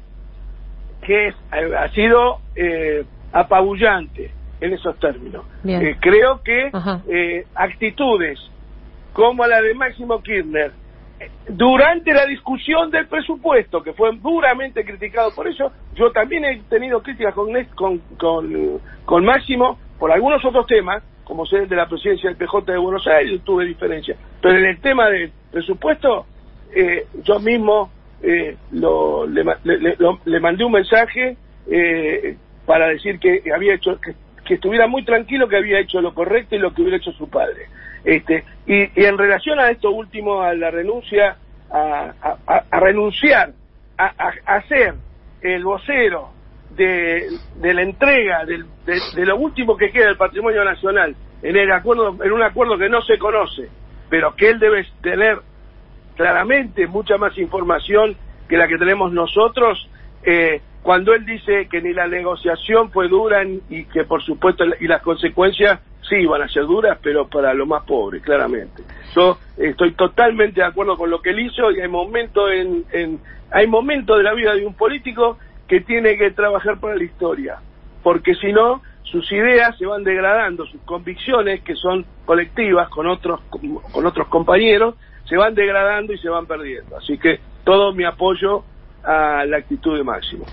que 1.01 1.33
ha 1.51 1.87
sido 1.89 2.39
eh, 2.55 3.03
apabullante 3.31 4.31
en 4.61 4.73
esos 4.73 4.97
términos. 4.99 5.45
Eh, 5.65 5.97
creo 5.99 6.41
que 6.41 6.71
eh, 7.09 7.45
actitudes 7.55 8.39
como 9.11 9.45
la 9.45 9.61
de 9.61 9.73
Máximo 9.75 10.21
Kirchner, 10.21 10.71
durante 11.47 12.13
la 12.13 12.25
discusión 12.25 12.89
del 12.89 13.07
presupuesto, 13.07 13.83
que 13.83 13.93
fue 13.93 14.09
duramente 14.17 14.83
criticado 14.83 15.33
por 15.35 15.47
eso, 15.47 15.71
yo 15.93 16.11
también 16.11 16.43
he 16.45 16.61
tenido 16.69 17.01
críticas 17.01 17.33
con, 17.33 17.53
con, 17.75 17.99
con, 18.17 18.79
con 19.05 19.25
Máximo 19.25 19.77
por 19.99 20.11
algunos 20.11 20.43
otros 20.43 20.65
temas, 20.65 21.03
como 21.23 21.45
ser 21.45 21.67
de 21.67 21.75
la 21.75 21.87
presidencia 21.87 22.29
del 22.29 22.37
PJ 22.37 22.71
de 22.71 22.77
Buenos 22.77 23.07
Aires, 23.07 23.41
tuve 23.43 23.65
diferencia. 23.65 24.15
Pero 24.41 24.57
en 24.57 24.65
el 24.65 24.79
tema 24.79 25.09
del 25.09 25.31
presupuesto, 25.51 26.25
eh, 26.75 27.05
yo 27.23 27.39
mismo 27.39 27.91
eh, 28.21 28.55
lo, 28.71 29.27
le, 29.27 29.43
le, 30.25 30.39
mandé 30.39 30.63
un 30.63 30.71
mensaje 30.71 31.37
eh, 31.69 32.37
para 32.65 32.87
decir 32.87 33.19
que 33.19 33.43
había 33.53 33.75
hecho 33.75 33.99
que, 33.99 34.15
estuviera 34.53 34.87
muy 34.87 35.03
tranquilo 35.03 35.47
que 35.47 35.57
había 35.57 35.79
hecho 35.79 36.01
lo 36.01 36.13
correcto 36.13 36.55
y 36.55 36.59
lo 36.59 36.73
que 36.73 36.81
hubiera 36.81 36.97
hecho 36.97 37.11
su 37.13 37.29
padre. 37.29 37.67
Este, 38.03 38.43
y, 38.65 38.89
en 38.95 39.17
relación 39.17 39.59
a 39.59 39.69
esto 39.69 39.91
último, 39.91 40.41
a 40.41 40.53
la 40.53 40.71
renuncia, 40.71 41.37
a, 41.69 42.63
renunciar, 42.71 43.51
a, 43.97 44.61
ser 44.67 44.95
el 45.41 45.63
vocero 45.63 46.29
de, 46.75 47.29
la 47.61 47.81
entrega 47.81 48.45
de, 48.45 49.25
lo 49.25 49.37
último 49.37 49.77
que 49.77 49.91
queda 49.91 50.07
del 50.07 50.17
patrimonio 50.17 50.63
nacional 50.63 51.15
en 51.41 51.55
el 51.57 51.71
acuerdo, 51.71 52.17
en 52.23 52.31
un 52.31 52.41
acuerdo 52.41 52.77
que 52.77 52.89
no 52.89 53.01
se 53.01 53.17
conoce, 53.17 53.69
pero 54.09 54.35
que 54.35 54.49
él 54.49 54.59
debe 54.59 54.85
tener 55.01 55.39
claramente 56.15 56.87
mucha 56.87 57.17
más 57.17 57.37
información 57.37 58.15
que 58.47 58.57
la 58.57 58.67
que 58.67 58.77
tenemos 58.77 59.11
nosotros, 59.11 59.89
eh, 60.23 60.61
cuando 60.81 61.13
él 61.13 61.25
dice 61.25 61.67
que 61.69 61.81
ni 61.81 61.93
la 61.93 62.07
negociación 62.07 62.91
fue 62.91 63.07
dura 63.07 63.43
y 63.69 63.85
que 63.85 64.03
por 64.03 64.21
supuesto 64.21 64.65
y 64.79 64.87
las 64.87 65.01
consecuencias 65.01 65.79
sí 66.07 66.25
van 66.25 66.41
a 66.41 66.49
ser 66.49 66.63
duras, 66.63 66.97
pero 67.01 67.27
para 67.27 67.53
los 67.53 67.67
más 67.67 67.83
pobres, 67.83 68.21
claramente. 68.21 68.83
Yo 69.15 69.37
estoy 69.57 69.93
totalmente 69.93 70.59
de 70.59 70.67
acuerdo 70.67 70.97
con 70.97 71.09
lo 71.09 71.21
que 71.21 71.29
él 71.29 71.39
hizo 71.39 71.71
y 71.71 71.79
hay 71.79 71.87
momentos 71.87 72.51
en, 72.51 72.85
en 72.91 73.19
hay 73.51 73.67
momentos 73.67 74.17
de 74.17 74.23
la 74.23 74.33
vida 74.33 74.53
de 74.55 74.65
un 74.65 74.73
político 74.73 75.37
que 75.67 75.81
tiene 75.81 76.17
que 76.17 76.31
trabajar 76.31 76.79
para 76.79 76.95
la 76.95 77.03
historia, 77.03 77.57
porque 78.01 78.35
si 78.35 78.51
no 78.51 78.81
sus 79.03 79.31
ideas 79.31 79.77
se 79.77 79.85
van 79.85 80.03
degradando, 80.03 80.65
sus 80.65 80.81
convicciones 80.81 81.61
que 81.61 81.75
son 81.75 82.05
colectivas 82.25 82.89
con 82.89 83.07
otros 83.07 83.41
con 83.91 84.05
otros 84.05 84.27
compañeros 84.27 84.95
se 85.27 85.37
van 85.37 85.55
degradando 85.55 86.13
y 86.13 86.17
se 86.17 86.29
van 86.29 86.45
perdiendo. 86.45 86.97
Así 86.97 87.17
que 87.17 87.39
todo 87.63 87.93
mi 87.93 88.05
apoyo 88.05 88.63
a 89.03 89.45
la 89.45 89.57
actitud 89.57 89.97
de 89.97 90.03
Máximo. 90.03 90.45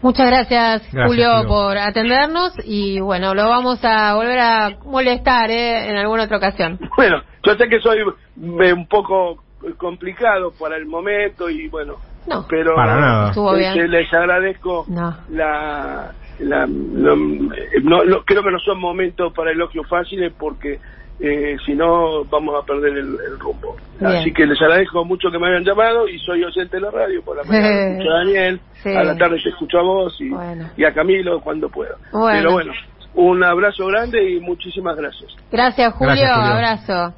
Muchas 0.00 0.26
gracias, 0.28 0.88
Julio, 1.06 1.44
por 1.46 1.76
atendernos 1.76 2.52
y 2.64 3.00
bueno, 3.00 3.34
lo 3.34 3.48
vamos 3.48 3.80
a 3.84 4.14
volver 4.14 4.38
a 4.38 4.70
molestar 4.84 5.50
¿eh? 5.50 5.90
en 5.90 5.96
alguna 5.96 6.24
otra 6.24 6.38
ocasión. 6.38 6.78
Bueno, 6.96 7.22
yo 7.44 7.54
sé 7.54 7.68
que 7.68 7.80
soy 7.80 7.98
eh, 7.98 8.72
un 8.72 8.86
poco 8.86 9.44
complicado 9.76 10.52
para 10.58 10.76
el 10.76 10.86
momento 10.86 11.48
y 11.48 11.68
bueno, 11.68 11.96
no, 12.28 12.46
pero 12.48 12.74
para 12.74 13.00
nada. 13.00 13.32
Eh, 13.58 13.88
les 13.88 14.12
agradezco 14.12 14.84
la, 15.30 16.12
la 16.40 16.66
no, 16.66 18.24
creo 18.24 18.42
que 18.42 18.50
no 18.50 18.58
son 18.58 18.78
momentos 18.78 19.32
para 19.32 19.50
elogios 19.50 19.88
fáciles 19.88 20.32
porque 20.38 20.78
eh, 21.20 21.56
si 21.66 21.74
no 21.74 22.24
vamos 22.24 22.54
a 22.62 22.66
perder 22.66 22.96
el, 22.98 23.38
rumbo. 23.38 23.76
Así 24.00 24.32
que 24.32 24.46
les 24.46 24.60
agradezco 24.60 25.04
mucho 25.04 25.30
que 25.30 25.38
me 25.38 25.48
hayan 25.48 25.64
llamado 25.64 26.08
y 26.08 26.18
soy 26.20 26.44
oyente 26.44 26.76
de 26.76 26.82
la 26.82 26.90
radio, 26.90 27.22
por 27.22 27.36
la 27.36 27.44
mañana 27.44 27.68
escucho 27.88 28.10
a 28.10 28.18
Daniel, 28.18 28.60
a 28.84 29.04
la 29.04 29.16
tarde 29.16 29.40
te 29.42 29.48
escucho 29.48 29.78
a 29.78 29.82
vos 29.82 30.16
y, 30.20 30.84
a 30.84 30.92
Camilo 30.92 31.40
cuando 31.40 31.68
puedo. 31.68 31.96
Pero 32.12 32.52
bueno, 32.52 32.72
un 33.14 33.42
abrazo 33.42 33.86
grande 33.86 34.30
y 34.30 34.40
muchísimas 34.40 34.96
gracias. 34.96 35.34
Gracias 35.50 35.94
Julio, 35.94 36.26
abrazo. 36.30 37.14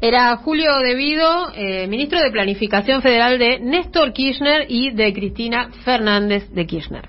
Era 0.00 0.36
Julio 0.36 0.78
Devido, 0.78 1.50
eh, 1.56 1.88
ministro 1.88 2.20
de 2.20 2.30
Planificación 2.30 3.02
Federal 3.02 3.36
de 3.36 3.58
Néstor 3.58 4.12
Kirchner 4.12 4.66
y 4.68 4.92
de 4.92 5.12
Cristina 5.12 5.70
Fernández 5.84 6.48
de 6.50 6.66
Kirchner. 6.66 7.08